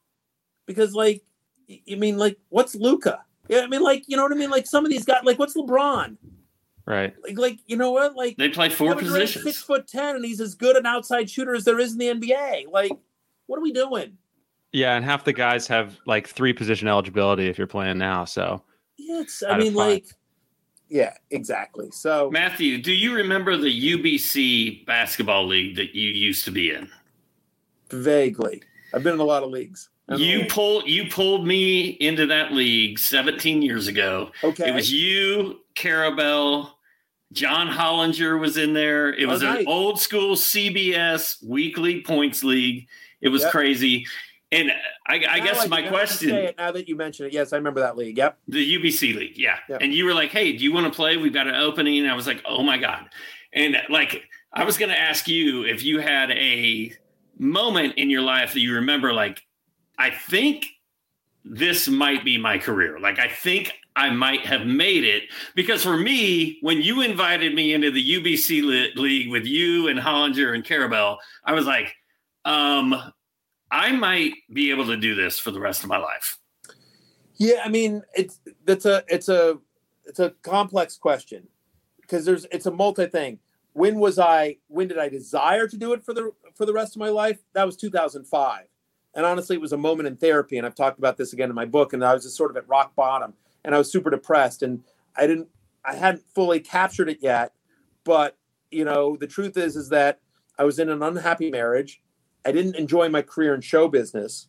because 0.66 0.92
like 0.94 1.22
i 1.90 1.94
mean 1.94 2.18
like 2.18 2.36
what's 2.50 2.74
Luka 2.74 3.20
yeah 3.48 3.60
i 3.60 3.66
mean 3.66 3.82
like 3.82 4.04
you 4.08 4.16
know 4.16 4.22
what 4.22 4.32
i 4.32 4.36
mean 4.36 4.50
like 4.50 4.66
some 4.66 4.84
of 4.84 4.90
these 4.90 5.04
guys 5.04 5.22
like 5.24 5.38
what's 5.38 5.56
lebron 5.56 6.16
Right. 6.86 7.14
like 7.22 7.38
like 7.38 7.58
you 7.66 7.76
know 7.78 7.92
what 7.92 8.14
like 8.14 8.36
they 8.36 8.50
play 8.50 8.68
four 8.68 8.94
Kevin 8.94 9.06
positions. 9.06 9.44
six 9.44 9.62
foot 9.62 9.86
ten 9.88 10.16
and 10.16 10.24
he's 10.24 10.40
as 10.40 10.54
good 10.54 10.76
an 10.76 10.84
outside 10.84 11.30
shooter 11.30 11.54
as 11.54 11.64
there 11.64 11.78
is 11.78 11.92
in 11.92 11.98
the 11.98 12.08
nba 12.28 12.66
like 12.70 12.92
what 13.46 13.58
are 13.58 13.62
we 13.62 13.72
doing 13.72 14.18
Yeah, 14.72 14.94
and 14.96 15.04
half 15.04 15.24
the 15.24 15.32
guys 15.32 15.66
have 15.68 15.98
like 16.06 16.28
three 16.28 16.52
position 16.52 16.86
eligibility 16.88 17.48
if 17.48 17.56
you're 17.56 17.66
playing 17.66 17.96
now. 17.98 18.24
So 18.26 18.62
yeah 18.98 19.20
it's 19.22 19.42
i 19.42 19.56
mean 19.58 19.74
like 19.74 20.04
yeah 20.88 21.14
exactly 21.30 21.90
so 21.90 22.30
Matthew, 22.30 22.80
do 22.82 22.92
you 22.92 23.14
remember 23.14 23.56
the 23.56 23.96
UBC 23.96 24.84
basketball 24.84 25.46
league 25.46 25.76
that 25.76 25.94
you 25.94 26.10
used 26.10 26.44
to 26.44 26.50
be 26.50 26.70
in? 26.70 26.88
Vaguely. 27.90 28.62
I've 28.92 29.02
been 29.02 29.14
in 29.14 29.20
a 29.20 29.24
lot 29.24 29.42
of 29.42 29.50
leagues. 29.50 29.88
You 30.16 30.40
know. 30.42 30.46
pulled 30.50 30.86
you 30.86 31.06
pulled 31.08 31.46
me 31.46 31.88
into 32.00 32.26
that 32.26 32.52
league 32.52 32.98
17 32.98 33.62
years 33.62 33.86
ago. 33.88 34.30
okay. 34.44 34.68
It 34.68 34.74
was 34.74 34.92
you, 34.92 35.60
Carabelle, 35.74 36.73
John 37.32 37.68
Hollinger 37.68 38.38
was 38.38 38.56
in 38.56 38.74
there. 38.74 39.12
It 39.12 39.26
was 39.26 39.42
Oh, 39.42 39.56
an 39.56 39.66
old 39.66 40.00
school 40.00 40.36
CBS 40.36 41.42
weekly 41.44 42.02
points 42.02 42.44
league. 42.44 42.86
It 43.20 43.28
was 43.30 43.42
Yep. 43.42 43.50
crazy. 43.50 44.06
And 44.52 44.70
I, 45.08 45.14
I 45.28 45.40
guess 45.40 45.66
my 45.68 45.78
I 45.78 45.82
say 45.82 45.88
question, 45.88 46.50
now 46.56 46.70
that 46.70 46.88
you 46.88 46.94
mention 46.94 47.26
it, 47.26 47.32
yes, 47.32 47.52
I 47.52 47.56
remember 47.56 47.80
that 47.80 47.96
league. 47.96 48.16
Yep. 48.16 48.38
the 48.46 48.78
UBC 48.78 49.16
league, 49.16 49.36
yeah. 49.36 49.58
Yep. 49.68 49.78
And 49.82 49.92
you 49.92 50.04
were 50.04 50.14
like, 50.14 50.30
"Hey, 50.30 50.52
do 50.52 50.62
you 50.62 50.72
want 50.72 50.86
to 50.86 50.94
play? 50.94 51.16
We've 51.16 51.32
got 51.32 51.48
an 51.48 51.56
opening." 51.56 51.98
And 51.98 52.08
I 52.10 52.14
was 52.14 52.26
like, 52.28 52.40
"Oh 52.44 52.62
my 52.62 52.78
god!" 52.78 53.08
And 53.52 53.76
like, 53.90 54.22
I 54.52 54.62
was 54.64 54.78
going 54.78 54.90
to 54.90 54.98
ask 54.98 55.26
you 55.26 55.64
if 55.64 55.82
you 55.82 55.98
had 55.98 56.30
a 56.30 56.92
moment 57.36 57.94
in 57.96 58.10
your 58.10 58.22
life 58.22 58.52
that 58.52 58.60
you 58.60 58.74
remember, 58.74 59.12
like, 59.12 59.42
I 59.98 60.10
think 60.10 60.66
this 61.44 61.88
might 61.88 62.24
be 62.24 62.38
my 62.38 62.58
career. 62.58 62.98
Like, 62.98 63.18
I 63.18 63.28
think 63.28 63.74
I 63.96 64.10
might 64.10 64.40
have 64.46 64.66
made 64.66 65.04
it 65.04 65.24
because 65.54 65.82
for 65.82 65.96
me, 65.96 66.58
when 66.62 66.82
you 66.82 67.02
invited 67.02 67.54
me 67.54 67.74
into 67.74 67.90
the 67.90 68.16
UBC 68.16 68.96
league 68.96 69.30
with 69.30 69.44
you 69.44 69.88
and 69.88 69.98
Hollinger 69.98 70.54
and 70.54 70.64
Carabel, 70.64 71.18
I 71.44 71.52
was 71.52 71.66
like, 71.66 71.94
um, 72.44 72.94
I 73.70 73.92
might 73.92 74.32
be 74.52 74.70
able 74.70 74.86
to 74.86 74.96
do 74.96 75.14
this 75.14 75.38
for 75.38 75.50
the 75.50 75.60
rest 75.60 75.82
of 75.82 75.88
my 75.88 75.98
life. 75.98 76.38
Yeah, 77.36 77.62
I 77.64 77.68
mean, 77.68 78.02
it's 78.14 78.40
that's 78.64 78.86
a 78.86 79.04
it's 79.08 79.28
a 79.28 79.58
it's 80.04 80.20
a 80.20 80.30
complex 80.42 80.96
question 80.96 81.48
because 82.00 82.24
there's 82.24 82.46
it's 82.52 82.66
a 82.66 82.70
multi 82.70 83.06
thing. 83.06 83.38
when 83.72 83.98
was 83.98 84.18
I? 84.18 84.58
When 84.68 84.88
did 84.88 84.98
I 84.98 85.08
desire 85.08 85.66
to 85.66 85.76
do 85.76 85.92
it 85.92 86.04
for 86.04 86.14
the 86.14 86.32
for 86.54 86.64
the 86.66 86.72
rest 86.72 86.94
of 86.94 87.00
my 87.00 87.08
life? 87.08 87.38
That 87.52 87.64
was 87.64 87.76
2005. 87.76 88.66
And 89.14 89.24
honestly, 89.24 89.56
it 89.56 89.62
was 89.62 89.72
a 89.72 89.78
moment 89.78 90.08
in 90.08 90.16
therapy. 90.16 90.58
And 90.58 90.66
I've 90.66 90.74
talked 90.74 90.98
about 90.98 91.16
this 91.16 91.32
again 91.32 91.48
in 91.48 91.54
my 91.54 91.66
book. 91.66 91.92
And 91.92 92.04
I 92.04 92.14
was 92.14 92.24
just 92.24 92.36
sort 92.36 92.50
of 92.50 92.56
at 92.56 92.68
rock 92.68 92.94
bottom, 92.94 93.34
and 93.64 93.74
I 93.74 93.78
was 93.78 93.90
super 93.90 94.10
depressed, 94.10 94.62
and 94.62 94.82
I 95.16 95.26
didn't, 95.26 95.48
I 95.84 95.94
hadn't 95.94 96.24
fully 96.34 96.60
captured 96.60 97.08
it 97.08 97.18
yet. 97.20 97.52
But 98.04 98.36
you 98.70 98.84
know, 98.84 99.16
the 99.16 99.26
truth 99.26 99.56
is, 99.56 99.76
is 99.76 99.88
that 99.90 100.20
I 100.58 100.64
was 100.64 100.78
in 100.78 100.88
an 100.88 101.02
unhappy 101.02 101.50
marriage. 101.50 102.02
I 102.44 102.52
didn't 102.52 102.76
enjoy 102.76 103.08
my 103.08 103.22
career 103.22 103.54
in 103.54 103.60
show 103.60 103.88
business, 103.88 104.48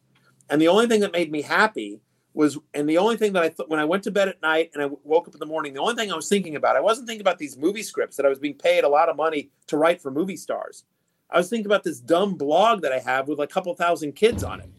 and 0.50 0.62
the 0.62 0.68
only 0.68 0.88
thing 0.88 1.02
that 1.02 1.14
made 1.14 1.32
me 1.32 1.42
happy 1.42 2.02
was 2.34 2.58
and 2.74 2.88
the 2.88 2.98
only 2.98 3.16
thing 3.16 3.34
that 3.34 3.44
I 3.44 3.50
thought 3.50 3.70
when 3.70 3.80
I 3.80 3.86
went 3.86 4.04
to 4.04 4.12
bed 4.12 4.28
at 4.28 4.42
night 4.42 4.72
and 4.74 4.84
I 4.84 4.90
woke 5.04 5.28
up 5.28 5.34
in 5.34 5.40
the 5.40 5.46
morning, 5.46 5.74
the 5.74 5.80
only 5.80 5.96
thing 5.96 6.12
I 6.12 6.16
was 6.16 6.28
thinking 6.28 6.56
about, 6.56 6.76
I 6.76 6.82
wasn't 6.82 7.08
thinking 7.08 7.22
about 7.22 7.38
these 7.38 7.58
movie 7.58 7.82
scripts 7.82 8.18
that 8.18 8.26
I 8.26 8.30
was 8.30 8.40
being 8.40 8.56
paid 8.56 8.84
a 8.84 8.90
lot 8.90 9.08
of 9.08 9.16
money 9.16 9.52
to 9.68 9.78
write 9.78 10.02
for 10.02 10.12
movie 10.12 10.36
stars. 10.36 10.84
I 11.30 11.38
was 11.38 11.50
thinking 11.50 11.66
about 11.66 11.84
this 11.84 12.00
dumb 12.00 12.36
blog 12.36 12.82
that 12.82 12.92
I 12.92 13.00
have 13.00 13.28
with 13.28 13.40
a 13.40 13.48
couple 13.48 13.74
thousand 13.76 14.14
kids 14.14 14.44
on 14.44 14.62
it. 14.62 14.70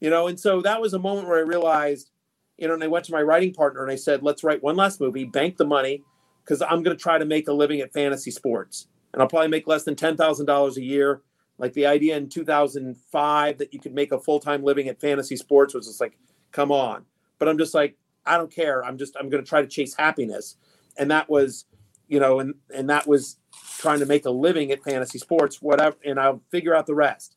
You 0.00 0.10
know, 0.10 0.26
and 0.26 0.38
so 0.38 0.60
that 0.62 0.80
was 0.80 0.94
a 0.94 0.98
moment 0.98 1.28
where 1.28 1.38
I 1.38 1.42
realized, 1.42 2.10
you 2.58 2.68
know, 2.68 2.74
and 2.74 2.84
I 2.84 2.86
went 2.86 3.04
to 3.06 3.12
my 3.12 3.22
writing 3.22 3.52
partner 3.52 3.82
and 3.82 3.90
I 3.90 3.96
said, 3.96 4.22
let's 4.22 4.44
write 4.44 4.62
one 4.62 4.76
last 4.76 5.00
movie, 5.00 5.24
bank 5.24 5.56
the 5.56 5.64
money, 5.64 6.02
because 6.44 6.60
I'm 6.60 6.82
going 6.82 6.96
to 6.96 7.02
try 7.02 7.18
to 7.18 7.24
make 7.24 7.48
a 7.48 7.52
living 7.52 7.80
at 7.80 7.92
fantasy 7.92 8.30
sports. 8.30 8.88
And 9.12 9.22
I'll 9.22 9.28
probably 9.28 9.48
make 9.48 9.66
less 9.66 9.84
than 9.84 9.94
$10,000 9.94 10.76
a 10.76 10.82
year. 10.82 11.22
Like 11.58 11.72
the 11.72 11.86
idea 11.86 12.16
in 12.16 12.28
2005 12.28 13.58
that 13.58 13.72
you 13.72 13.80
could 13.80 13.94
make 13.94 14.12
a 14.12 14.20
full 14.20 14.38
time 14.38 14.62
living 14.62 14.88
at 14.88 15.00
fantasy 15.00 15.36
sports 15.36 15.72
was 15.74 15.86
just 15.86 16.00
like, 16.00 16.18
come 16.52 16.70
on. 16.70 17.04
But 17.38 17.48
I'm 17.48 17.56
just 17.56 17.74
like, 17.74 17.96
I 18.26 18.36
don't 18.36 18.52
care. 18.52 18.84
I'm 18.84 18.98
just, 18.98 19.16
I'm 19.18 19.30
going 19.30 19.42
to 19.42 19.48
try 19.48 19.62
to 19.62 19.68
chase 19.68 19.94
happiness. 19.94 20.56
And 20.98 21.10
that 21.10 21.30
was, 21.30 21.64
you 22.08 22.20
know, 22.20 22.40
and, 22.40 22.54
and 22.74 22.88
that 22.90 23.06
was 23.06 23.38
trying 23.78 24.00
to 24.00 24.06
make 24.06 24.24
a 24.24 24.30
living 24.30 24.70
at 24.70 24.82
fantasy 24.82 25.18
sports, 25.18 25.60
whatever. 25.60 25.96
And 26.04 26.20
I'll 26.20 26.42
figure 26.50 26.74
out 26.74 26.86
the 26.86 26.94
rest. 26.94 27.36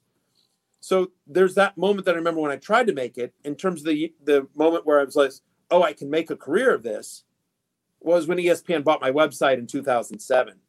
So 0.81 1.11
there's 1.27 1.55
that 1.55 1.77
moment 1.77 2.05
that 2.05 2.15
I 2.15 2.17
remember 2.17 2.39
when 2.39 2.51
I 2.51 2.57
tried 2.57 2.87
to 2.87 2.93
make 2.93 3.17
it 3.17 3.33
in 3.43 3.55
terms 3.55 3.81
of 3.81 3.87
the, 3.87 4.13
the 4.23 4.47
moment 4.55 4.85
where 4.85 4.99
I 4.99 5.03
was 5.03 5.15
like, 5.15 5.33
oh, 5.71 5.83
I 5.83 5.93
can 5.93 6.09
make 6.09 6.29
a 6.29 6.35
career 6.35 6.73
of 6.73 6.83
this 6.83 7.23
was 7.99 8.27
when 8.27 8.37
ESPN 8.37 8.83
bought 8.83 9.01
my 9.01 9.11
website 9.11 9.57
in 9.57 9.67
2007. 9.67 10.53
I'm 10.53 10.59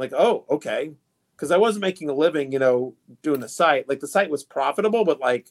like, 0.00 0.12
oh, 0.14 0.46
okay. 0.48 0.92
Cause 1.36 1.50
I 1.50 1.56
wasn't 1.56 1.82
making 1.82 2.10
a 2.10 2.14
living, 2.14 2.52
you 2.52 2.58
know, 2.58 2.94
doing 3.22 3.40
the 3.40 3.48
site. 3.48 3.88
Like 3.88 4.00
the 4.00 4.06
site 4.06 4.28
was 4.28 4.44
profitable, 4.44 5.06
but 5.06 5.20
like 5.20 5.50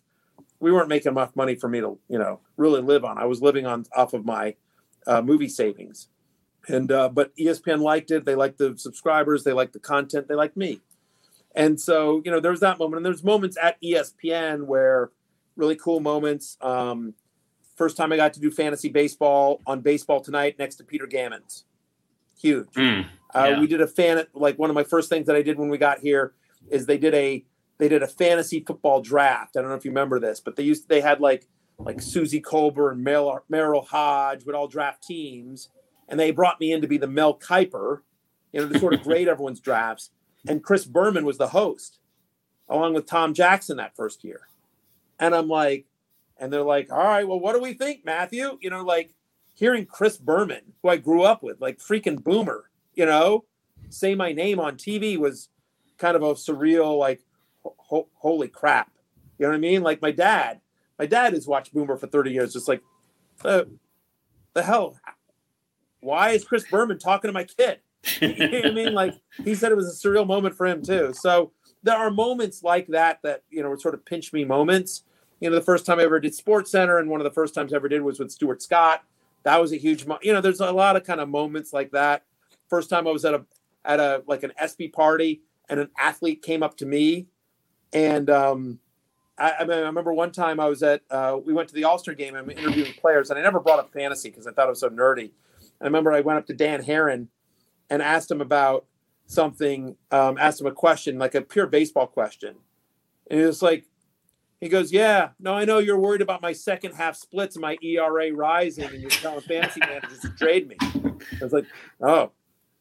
we 0.60 0.72
weren't 0.72 0.90
making 0.90 1.12
enough 1.12 1.36
money 1.36 1.56
for 1.56 1.68
me 1.68 1.80
to 1.80 1.98
you 2.08 2.20
know 2.20 2.40
really 2.58 2.82
live 2.82 3.06
on. 3.06 3.18
I 3.18 3.26
was 3.26 3.42
living 3.42 3.66
on 3.66 3.86
off 3.96 4.14
of 4.14 4.26
my 4.26 4.56
uh, 5.08 5.22
movie 5.22 5.50
savings, 5.50 6.10
and 6.70 6.92
uh, 6.92 7.10
but 7.10 7.36
ESPN 7.36 7.82
liked 7.82 8.12
it. 8.12 8.26
They 8.26 8.36
liked 8.36 8.58
the 8.58 8.78
subscribers. 8.78 9.44
They 9.44 9.54
liked 9.54 9.74
the 9.74 9.80
content. 9.80 10.28
They 10.28 10.36
liked 10.36 10.56
me, 10.56 10.82
and 11.56 11.80
so 11.80 12.22
you 12.24 12.32
know 12.32 12.40
there 12.40 12.52
was 12.52 12.60
that 12.62 12.80
moment. 12.80 12.98
And 12.98 13.06
there's 13.06 13.24
moments 13.24 13.58
at 13.62 13.82
ESPN 13.82 14.66
where 14.66 15.12
really 15.56 15.76
cool 15.76 16.00
moments. 16.00 16.58
Um, 16.62 17.14
first 17.76 17.98
time 17.98 18.12
I 18.12 18.18
got 18.18 18.34
to 18.34 18.40
do 18.40 18.52
fantasy 18.52 18.90
baseball 18.90 19.62
on 19.66 19.82
Baseball 19.82 20.22
Tonight 20.22 20.58
next 20.60 20.76
to 20.76 20.84
Peter 20.84 21.08
Gammons, 21.08 21.64
huge. 22.40 22.72
Mm, 22.74 23.06
yeah. 23.34 23.42
uh, 23.42 23.60
we 23.60 23.68
did 23.68 23.82
a 23.82 23.88
fan 23.88 24.24
like 24.34 24.58
one 24.60 24.70
of 24.70 24.76
my 24.76 24.84
first 24.84 25.10
things 25.10 25.28
that 25.28 25.36
I 25.36 25.42
did 25.42 25.58
when 25.58 25.70
we 25.70 25.78
got 25.78 26.00
here 26.00 26.34
is 26.70 26.86
they 26.86 26.98
did 26.98 27.14
a 27.14 27.44
they 27.78 27.88
did 27.88 28.04
a 28.04 28.08
fantasy 28.08 28.60
football 28.60 29.02
draft. 29.02 29.58
I 29.58 29.62
don't 29.62 29.70
know 29.70 29.76
if 29.76 29.86
you 29.86 29.92
remember 29.92 30.20
this, 30.20 30.40
but 30.40 30.56
they 30.56 30.64
used 30.64 30.88
they 30.90 31.02
had 31.02 31.20
like 31.20 31.48
like 31.80 32.02
Suzy 32.02 32.42
Kolber 32.42 32.92
and 32.92 33.06
Merril, 33.06 33.40
Merril 33.50 33.88
Hoge 33.88 34.46
would 34.46 34.54
all 34.54 34.68
draft 34.68 35.02
teams, 35.02 35.70
and 36.10 36.20
they 36.20 36.32
brought 36.32 36.60
me 36.60 36.74
in 36.74 36.82
to 36.82 36.88
be 36.88 36.98
the 36.98 37.08
Mel 37.08 37.38
Kiper, 37.38 38.02
you 38.52 38.60
know, 38.60 38.68
to 38.68 38.80
sort 38.80 38.94
of 38.94 39.04
grade 39.04 39.28
everyone's 39.30 39.62
drafts. 39.62 40.10
And 40.48 40.64
Chris 40.64 40.84
Berman 40.84 41.26
was 41.26 41.38
the 41.38 41.50
host, 41.50 42.00
along 42.68 42.96
with 42.96 43.06
Tom 43.06 43.34
Jackson 43.34 43.78
that 43.78 43.96
first 43.96 44.24
year. 44.24 44.42
And 45.20 45.36
I'm 45.36 45.48
like, 45.48 45.86
and 46.38 46.52
they're 46.52 46.64
like, 46.64 46.92
all 46.92 47.04
right, 47.04 47.28
well, 47.28 47.40
what 47.40 47.54
do 47.54 47.62
we 47.62 47.74
think, 47.74 48.04
Matthew? 48.06 48.58
You 48.62 48.70
know, 48.70 48.84
like 48.84 49.14
hearing 49.54 49.86
Chris 49.86 50.18
Berman, 50.18 50.74
who 50.82 50.90
I 50.90 50.98
grew 50.98 51.24
up 51.24 51.44
with, 51.44 51.62
like 51.62 51.80
freaking 51.80 52.24
boomer, 52.24 52.70
you 52.96 53.06
know, 53.06 53.46
say 53.90 54.16
my 54.16 54.32
name 54.32 54.60
on 54.60 54.78
TV 54.78 55.18
was 55.18 55.50
kind 55.98 56.16
of 56.16 56.24
a 56.24 56.34
surreal, 56.34 56.98
like, 56.98 57.22
ho- 57.64 58.08
holy 58.16 58.48
crap. 58.48 58.92
You 59.38 59.46
know 59.46 59.52
what 59.52 59.58
I 59.58 59.60
mean? 59.60 59.84
Like 59.84 60.02
my 60.02 60.12
dad, 60.12 60.62
my 60.98 61.06
dad 61.06 61.34
has 61.34 61.48
watched 61.48 61.74
Boomer 61.74 61.98
for 61.98 62.08
30 62.08 62.32
years, 62.32 62.54
just 62.54 62.68
like, 62.68 62.82
the, 63.42 63.70
the 64.54 64.64
hell? 64.64 64.98
Why 66.02 66.32
is 66.32 66.44
Chris 66.44 66.66
Berman 66.70 67.00
talking 67.00 67.30
to 67.30 67.34
my 67.34 67.44
kid? 67.44 67.80
you 68.22 68.36
know 68.36 68.48
what 68.48 68.66
I 68.66 68.72
mean? 68.72 68.94
Like 68.94 69.16
he 69.44 69.56
said 69.56 69.72
it 69.72 69.76
was 69.76 69.88
a 69.88 70.08
surreal 70.08 70.26
moment 70.26 70.56
for 70.56 70.66
him 70.66 70.82
too. 70.82 71.14
So 71.14 71.52
there 71.84 71.98
are 71.98 72.10
moments 72.10 72.64
like 72.64 72.88
that 72.88 73.20
that, 73.24 73.44
you 73.50 73.62
know, 73.62 73.70
were 73.70 73.78
sort 73.78 73.94
of 73.94 74.06
pinch 74.06 74.32
me 74.32 74.46
moments. 74.46 75.04
You 75.40 75.50
know, 75.50 75.56
the 75.56 75.62
first 75.62 75.86
time 75.86 76.00
I 76.00 76.04
ever 76.04 76.20
did 76.20 76.36
Sports 76.36 76.72
Center 76.72 76.98
and 76.98 77.10
one 77.10 77.20
of 77.20 77.26
the 77.26 77.32
first 77.32 77.54
times 77.54 77.74
I 77.74 77.78
ever 77.78 77.90
did 77.90 78.02
was 78.02 78.20
with 78.20 78.32
Stuart 78.32 78.62
Scott. 78.62 79.04
That 79.44 79.60
was 79.62 79.72
a 79.72 79.78
huge, 79.78 80.06
mo- 80.06 80.20
you 80.22 80.34
know, 80.34 80.42
there's 80.42 80.60
a 80.60 80.72
lot 80.72 80.96
of 80.96 81.04
kind 81.04 81.22
of 81.22 81.30
moments 81.30 81.72
like 81.72 81.92
that. 81.92 82.24
First 82.70 82.90
time 82.90 83.08
I 83.08 83.12
was 83.12 83.24
at 83.26 83.34
a, 83.34 83.46
at 83.86 84.00
a, 84.00 84.24
like 84.28 84.44
an 84.44 84.52
ESPY 84.58 84.90
party 84.90 85.42
and 85.70 85.80
an 85.80 85.90
athlete 85.98 86.42
came 86.42 86.62
up 86.62 86.76
to 86.78 86.86
me 86.86 87.28
and 87.94 88.30
um, 88.30 88.80
I, 89.38 89.54
I, 89.60 89.64
mean, 89.64 89.78
I 89.78 89.82
remember 89.82 90.14
one 90.14 90.32
time 90.32 90.60
I 90.60 90.68
was 90.68 90.84
at, 90.84 91.02
uh, 91.10 91.38
we 91.44 91.54
went 91.54 91.70
to 91.70 91.76
the 91.76 91.86
All 91.86 91.98
Star 91.98 92.14
game 92.14 92.36
and 92.36 92.52
I'm 92.52 92.58
interviewing 92.58 92.94
players, 92.94 93.30
and 93.30 93.40
I 93.40 93.42
never 93.42 93.60
brought 93.60 93.80
up 93.80 93.92
fantasy 93.94 94.30
because 94.30 94.48
I 94.48 94.52
thought 94.52 94.68
it 94.68 94.72
was 94.72 94.80
so 94.80 94.90
nerdy. 94.90 95.32
I 95.82 95.86
remember 95.86 96.12
I 96.12 96.22
went 96.22 96.40
up 96.40 96.46
to 96.48 96.54
Dan 96.54 96.84
Haren 96.84 97.28
and 97.90 98.02
asked 98.02 98.30
him 98.30 98.42
about 98.42 98.86
something, 99.26 99.96
um, 100.12 100.38
asked 100.38 100.62
him 100.62 100.68
a 100.68 100.72
question, 100.72 101.18
like 101.18 101.36
a 101.36 101.42
pure 101.42 101.68
baseball 101.68 102.08
question. 102.08 102.56
And 103.30 103.40
he 103.40 103.46
was 103.46 103.62
like, 103.62 103.86
he 104.60 104.68
goes, 104.68 104.92
Yeah, 104.92 105.30
no, 105.40 105.54
I 105.54 105.66
know 105.66 105.78
you're 105.78 106.00
worried 106.00 106.22
about 106.22 106.42
my 106.42 106.52
second 106.52 106.94
half 106.96 107.16
splits 107.16 107.56
and 107.56 107.62
my 107.62 107.78
ERA 107.82 108.34
rising, 108.34 108.86
and 108.86 109.00
you're 109.00 109.10
telling 109.10 109.42
fantasy 109.42 109.80
managers 109.80 110.20
to 110.20 110.30
trade 110.30 110.68
me. 110.68 110.76
I 110.82 111.44
was 111.44 111.54
like, 111.54 111.66
Oh, 112.02 112.32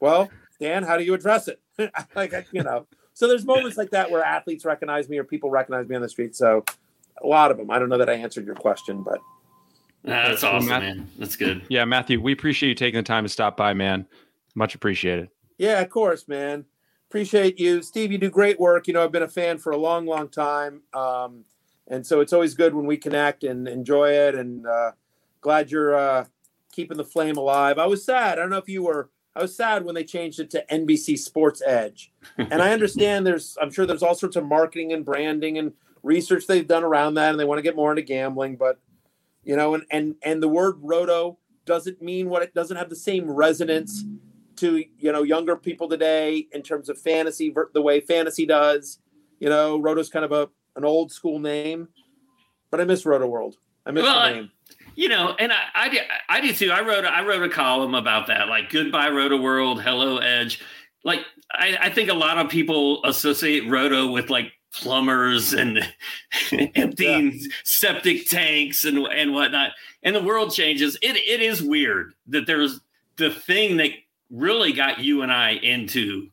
well, 0.01 0.31
Dan, 0.61 0.83
how 0.83 0.97
do 0.97 1.05
you 1.05 1.15
address 1.15 1.49
it? 1.49 1.61
like, 2.17 2.33
you 2.53 2.63
know, 2.63 2.87
so 3.15 3.29
there's 3.29 3.45
moments 3.45 3.77
like 3.77 3.91
that 3.91 4.11
where 4.11 4.23
athletes 4.23 4.65
recognize 4.65 5.09
me 5.09 5.19
or 5.19 5.25
people 5.25 5.51
recognize 5.51 5.89
me 5.89 5.97
on 5.97 6.03
the 6.03 6.09
street. 6.09 6.35
So 6.35 6.65
a 7.23 7.27
lot 7.27 7.51
of 7.51 7.57
them. 7.57 7.71
I 7.71 7.79
don't 7.79 7.89
know 7.89 7.99
that 7.99 8.09
I 8.09 8.15
answered 8.15 8.47
your 8.47 8.55
question, 8.55 9.03
but 9.03 9.19
that's 10.09 10.45
awesome, 10.45 10.69
man. 10.69 11.11
That's 11.19 11.37
good. 11.37 11.63
Yeah, 11.69 11.85
Matthew, 11.85 12.21
we 12.21 12.33
appreciate 12.33 12.71
you 12.71 12.75
taking 12.75 12.99
the 12.99 13.05
time 13.05 13.25
to 13.25 13.29
stop 13.29 13.57
by, 13.57 13.75
man. 13.75 14.07
Much 14.55 14.75
appreciated. 14.75 15.29
Yeah, 15.59 15.81
of 15.81 15.91
course, 15.91 16.29
man. 16.29 16.65
Appreciate 17.09 17.59
you, 17.59 17.83
Steve. 17.83 18.13
You 18.13 18.19
do 18.19 18.31
great 18.31 18.61
work. 18.61 18.87
You 18.87 18.95
know, 18.95 19.03
I've 19.03 19.13
been 19.13 19.23
a 19.23 19.29
fan 19.29 19.59
for 19.59 19.73
a 19.73 19.77
long, 19.77 20.07
long 20.07 20.29
time, 20.29 20.83
um, 20.93 21.45
and 21.87 22.07
so 22.07 22.21
it's 22.21 22.33
always 22.33 22.55
good 22.55 22.75
when 22.75 22.87
we 22.87 22.97
connect 22.97 23.45
and 23.45 23.67
enjoy 23.67 24.11
it. 24.11 24.35
And 24.35 24.67
uh, 24.67 24.93
glad 25.41 25.71
you're 25.71 25.95
uh, 25.95 26.25
keeping 26.73 26.97
the 26.97 27.05
flame 27.05 27.37
alive. 27.37 27.79
I 27.79 27.87
was 27.87 28.05
sad. 28.05 28.39
I 28.39 28.43
don't 28.43 28.51
know 28.51 28.59
if 28.59 28.69
you 28.69 28.83
were 28.83 29.11
I 29.39 29.43
was 29.43 29.55
sad 29.55 29.85
when 29.85 29.95
they 29.95 30.03
changed 30.03 30.41
it 30.41 30.51
to 30.51 30.65
NBC 30.69 31.17
Sports 31.17 31.63
Edge. 31.65 32.13
And 32.37 32.61
I 32.61 32.73
understand 32.73 33.25
there's, 33.25 33.57
I'm 33.63 33.71
sure 33.71 33.87
there's 33.87 34.03
all 34.03 34.17
sorts 34.17 34.35
of 34.35 34.45
marketing 34.45 34.93
and 34.93 35.05
branding 35.05 35.59
and 35.59 35.73
research 36.03 36.49
they've 36.49 36.67
done 36.67 36.83
around 36.83 37.15
that, 37.15 37.31
and 37.31 37.39
they 37.39 37.45
want 37.45 37.59
to 37.59 37.63
get 37.63 37.77
more 37.77 37.91
into 37.91 38.03
gambling. 38.03 38.57
But 38.57 38.81
you 39.49 39.57
know, 39.57 39.73
and 39.73 39.85
and 39.91 40.15
and 40.23 40.43
the 40.43 40.49
word 40.49 40.77
roto 40.81 41.39
doesn't 41.65 42.03
mean 42.03 42.29
what 42.29 42.43
it 42.43 42.53
doesn't 42.53 42.77
have 42.77 42.91
the 42.91 42.97
same 42.97 43.31
resonance 43.31 44.05
to 44.57 44.85
you 44.99 45.11
know 45.11 45.23
younger 45.23 45.57
people 45.57 45.89
today 45.89 46.47
in 46.53 46.63
terms 46.63 46.91
of 46.91 47.01
fantasy 47.01 47.55
the 47.73 47.81
way 47.81 48.01
fantasy 48.01 48.45
does. 48.45 48.99
You 49.41 49.49
know, 49.49 49.81
roto's 49.81 50.11
kind 50.11 50.27
of 50.27 50.33
a 50.33 50.51
an 50.77 50.85
old 50.85 51.11
school 51.11 51.39
name, 51.39 51.89
but 52.71 52.79
I 52.79 52.85
miss 52.85 53.07
Roto 53.07 53.27
World. 53.27 53.57
I 53.87 53.91
miss 53.91 54.03
well, 54.03 54.29
the 54.29 54.35
name 54.35 54.51
you 54.97 55.09
know, 55.09 55.35
and 55.39 55.53
I, 55.53 55.63
I 55.77 55.89
did, 55.89 56.03
I 56.29 56.41
did 56.41 56.57
too. 56.57 56.73
I 56.73 56.81
wrote, 56.81 57.05
I 57.05 57.25
wrote 57.25 57.45
a 57.45 57.49
column 57.49 57.95
about 57.95 58.27
that, 58.27 58.49
like 58.49 58.69
goodbye 58.69 59.11
Roto 59.11 59.41
World, 59.41 59.81
hello 59.81 60.19
Edge. 60.19 60.61
Like, 61.05 61.21
I, 61.53 61.79
I 61.83 61.91
think 61.91 62.11
a 62.11 62.15
lot 62.15 62.37
of 62.37 62.51
people 62.51 63.05
associate 63.05 63.71
Roto 63.71 64.11
with 64.11 64.29
like 64.29 64.53
plumbers 64.75 65.53
and 65.53 65.79
emptying 66.75 67.33
yeah. 67.33 67.49
septic 67.65 68.29
tanks 68.29 68.85
and 68.85 68.99
and 68.99 69.33
whatnot. 69.33 69.73
And 70.03 70.15
the 70.15 70.23
world 70.23 70.53
changes. 70.53 70.97
It 71.03 71.17
it 71.17 71.41
is 71.41 71.63
weird 71.63 72.15
that 72.29 72.47
there's 72.47 72.81
the 73.17 73.31
thing 73.31 73.77
that 73.79 73.91
really 74.31 74.73
got 74.73 75.01
you 75.01 75.23
and 75.23 75.33
I 75.33 75.53
into 75.53 76.29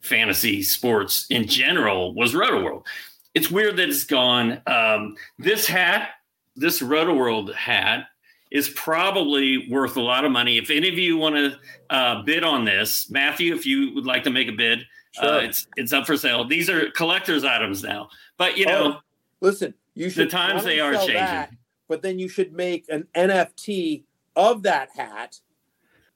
fantasy 0.00 0.62
sports 0.62 1.26
in 1.30 1.46
general 1.46 2.14
was 2.14 2.34
Roto 2.34 2.62
World. 2.62 2.86
It's 3.34 3.50
weird 3.50 3.76
that 3.76 3.88
it's 3.88 4.04
gone. 4.04 4.60
Um, 4.66 5.16
this 5.38 5.66
hat 5.66 6.10
this 6.56 6.80
Roto 6.82 7.14
World 7.14 7.54
hat 7.54 8.06
is 8.50 8.68
probably 8.70 9.68
worth 9.70 9.96
a 9.96 10.00
lot 10.00 10.24
of 10.24 10.32
money. 10.32 10.56
If 10.56 10.70
any 10.70 10.88
of 10.88 10.98
you 10.98 11.16
want 11.16 11.34
to 11.36 11.58
uh, 11.90 12.22
bid 12.22 12.44
on 12.44 12.64
this, 12.64 13.10
Matthew, 13.10 13.54
if 13.54 13.66
you 13.66 13.92
would 13.94 14.06
like 14.06 14.24
to 14.24 14.30
make 14.30 14.48
a 14.48 14.52
bid, 14.52 14.80
sure. 15.20 15.28
uh, 15.28 15.38
it's 15.40 15.66
it's 15.76 15.92
up 15.92 16.06
for 16.06 16.16
sale. 16.16 16.44
These 16.46 16.70
are 16.70 16.90
collector's 16.90 17.44
items 17.44 17.82
now, 17.82 18.08
but 18.38 18.56
you 18.56 18.66
know, 18.66 18.94
oh, 18.96 19.00
listen, 19.40 19.74
you 19.94 20.10
should 20.10 20.28
the 20.28 20.30
times 20.30 20.64
they 20.64 20.80
are 20.80 20.94
changing. 20.94 21.14
That, 21.14 21.50
but 21.88 22.02
then 22.02 22.18
you 22.18 22.28
should 22.28 22.52
make 22.52 22.86
an 22.88 23.06
NFT 23.14 24.04
of 24.34 24.62
that 24.64 24.90
hat 24.94 25.40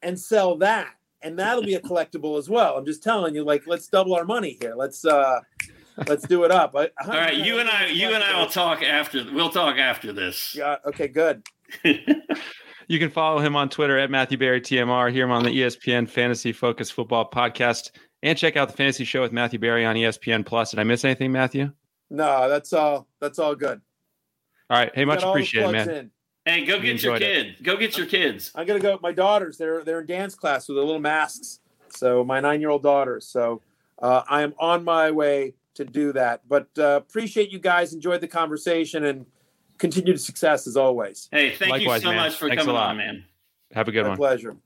and 0.03 0.19
sell 0.19 0.57
that 0.59 0.95
and 1.23 1.39
that'll 1.39 1.63
be 1.63 1.75
a 1.75 1.81
collectible 1.81 2.39
as 2.39 2.49
well. 2.49 2.77
I'm 2.77 2.87
just 2.87 3.03
telling 3.03 3.35
you, 3.35 3.45
like, 3.45 3.67
let's 3.67 3.89
double 3.89 4.15
our 4.15 4.25
money 4.25 4.57
here. 4.61 4.75
Let's 4.75 5.05
uh 5.05 5.41
let's 6.07 6.27
do 6.27 6.45
it 6.45 6.51
up. 6.51 6.75
I, 6.75 6.89
All 7.05 7.11
right, 7.11 7.37
you 7.37 7.59
and 7.59 7.69
I, 7.69 7.87
you 7.87 8.09
and 8.15 8.23
I 8.23 8.39
will 8.39 8.49
talk 8.49 8.83
after. 8.83 9.25
We'll 9.33 9.51
talk 9.51 9.77
after 9.77 10.13
this. 10.13 10.55
Yeah. 10.55 10.77
Okay. 10.87 11.09
Good. 11.09 11.43
You 12.89 12.99
can 12.99 13.11
follow 13.11 13.39
him 13.39 13.55
on 13.55 13.69
Twitter 13.69 13.97
at 14.01 14.11
Matthew 14.11 14.37
Berry 14.37 14.61
TMR, 14.61 15.13
hear 15.13 15.25
him 15.25 15.31
on 15.31 15.45
the 15.45 15.51
ESPN 15.51 16.09
Fantasy 16.09 16.51
Focus 16.51 16.91
Football 16.91 17.31
Podcast, 17.31 17.93
and 18.23 18.37
check 18.37 18.57
out 18.57 18.69
the 18.69 18.77
Fantasy 18.77 19.05
Show 19.05 19.23
with 19.23 19.33
Matthew 19.33 19.59
Berry 19.59 19.85
on 19.85 19.97
ESPN 19.97 20.45
Plus. 20.45 20.71
Did 20.71 20.81
I 20.81 20.85
miss 20.85 21.05
anything, 21.05 21.33
Matthew? 21.33 21.73
No, 22.11 22.49
that's 22.49 22.73
all. 22.73 23.07
That's 23.21 23.39
all 23.39 23.55
good. 23.55 23.81
All 24.69 24.79
right. 24.79 24.91
Hey, 24.95 25.05
much 25.05 25.23
appreciated, 25.23 25.73
man. 25.73 25.89
in. 25.91 26.11
Hey, 26.45 26.65
go 26.65 26.77
get 26.81 27.03
your 27.03 27.15
enjoyed 27.15 27.23
it. 27.23 27.63
Go 27.63 27.77
get 27.77 27.97
your 27.97 28.07
kids. 28.07 28.51
I'm 28.55 28.67
gonna 28.67 28.81
go. 28.81 28.99
My 29.03 29.13
daughters, 29.13 29.57
they're 29.59 29.85
they're 29.85 30.01
in 30.01 30.07
dance 30.07 30.35
class 30.35 30.69
with 30.69 30.77
their 30.77 30.85
little 30.85 31.01
masks. 31.01 31.61
So 31.91 32.25
my 32.25 32.41
nine 32.41 32.61
year 32.61 32.71
old 32.71 32.83
daughters. 32.83 33.27
So 33.27 33.63
uh, 34.01 34.23
I 34.29 34.43
am 34.43 34.55
on 34.59 34.85
my 34.85 35.11
way 35.11 35.55
to 35.75 35.85
do 35.85 36.13
that. 36.15 36.43
But 36.49 36.69
uh, 36.79 37.01
appreciate 37.03 37.51
you 37.51 37.59
guys. 37.59 37.93
Enjoyed 37.93 38.21
the 38.21 38.29
conversation 38.29 39.05
and 39.05 39.27
continued 39.79 40.21
success 40.21 40.67
as 40.67 40.77
always. 40.77 41.29
Hey, 41.31 41.55
thank 41.55 41.71
Likewise, 41.73 42.03
you 42.03 42.09
so 42.09 42.15
man. 42.15 42.25
much 42.25 42.37
for 42.37 42.49
Thanks 42.49 42.63
coming 42.63 42.75
lot. 42.75 42.91
on, 42.91 42.97
man. 42.97 43.25
Have 43.73 43.89
a 43.89 43.93
good 43.93 44.03
My 44.03 44.11
one. 44.11 44.19
pleasure. 44.19 44.57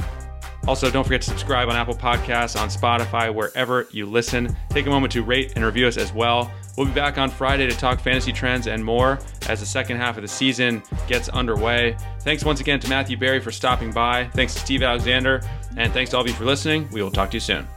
Also, 0.67 0.89
don't 0.89 1.03
forget 1.03 1.21
to 1.21 1.29
subscribe 1.29 1.67
on 1.67 1.75
Apple 1.75 1.95
Podcasts, 1.95 2.59
on 2.59 2.69
Spotify, 2.69 3.33
wherever 3.33 3.87
you 3.91 4.05
listen. 4.05 4.55
Take 4.69 4.85
a 4.85 4.89
moment 4.89 5.13
to 5.13 5.23
rate 5.23 5.53
and 5.55 5.65
review 5.65 5.87
us 5.87 5.97
as 5.97 6.13
well. 6.13 6.51
We'll 6.77 6.87
be 6.87 6.93
back 6.93 7.17
on 7.17 7.29
Friday 7.29 7.67
to 7.67 7.77
talk 7.77 7.99
fantasy 7.99 8.33
trends 8.33 8.67
and 8.67 8.83
more 8.83 9.19
as 9.47 9.61
the 9.61 9.65
second 9.65 9.97
half 9.97 10.17
of 10.17 10.23
the 10.23 10.27
season 10.27 10.83
gets 11.07 11.29
underway. 11.29 11.95
Thanks 12.21 12.43
once 12.43 12.59
again 12.59 12.79
to 12.81 12.89
Matthew 12.89 13.17
Berry 13.17 13.39
for 13.39 13.51
stopping 13.51 13.91
by. 13.91 14.25
Thanks 14.33 14.53
to 14.55 14.59
Steve 14.59 14.83
Alexander. 14.83 15.41
And 15.77 15.93
thanks 15.93 16.11
to 16.11 16.17
all 16.17 16.21
of 16.21 16.27
you 16.27 16.33
for 16.33 16.45
listening. 16.45 16.89
We 16.91 17.01
will 17.01 17.11
talk 17.11 17.31
to 17.31 17.37
you 17.37 17.41
soon. 17.41 17.67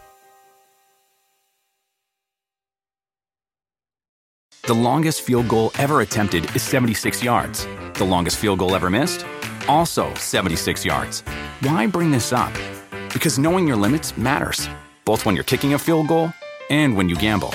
The 4.63 4.75
longest 4.75 5.23
field 5.23 5.49
goal 5.49 5.71
ever 5.79 6.03
attempted 6.03 6.55
is 6.55 6.63
76 6.63 7.23
yards. 7.23 7.67
The 7.95 8.05
longest 8.05 8.37
field 8.37 8.59
goal 8.59 8.75
ever 8.75 8.91
missed? 8.91 9.25
Also 9.67 10.13
76 10.15 10.85
yards. 10.85 11.23
Why 11.61 11.87
bring 11.87 12.11
this 12.11 12.33
up? 12.33 12.53
Because 13.13 13.39
knowing 13.39 13.67
your 13.67 13.79
limits 13.79 14.17
matters, 14.19 14.69
both 15.05 15.25
when 15.25 15.35
you're 15.35 15.45
kicking 15.45 15.73
a 15.73 15.79
field 15.79 16.09
goal 16.09 16.33
and 16.69 16.95
when 16.97 17.09
you 17.09 17.17
gamble. 17.17 17.55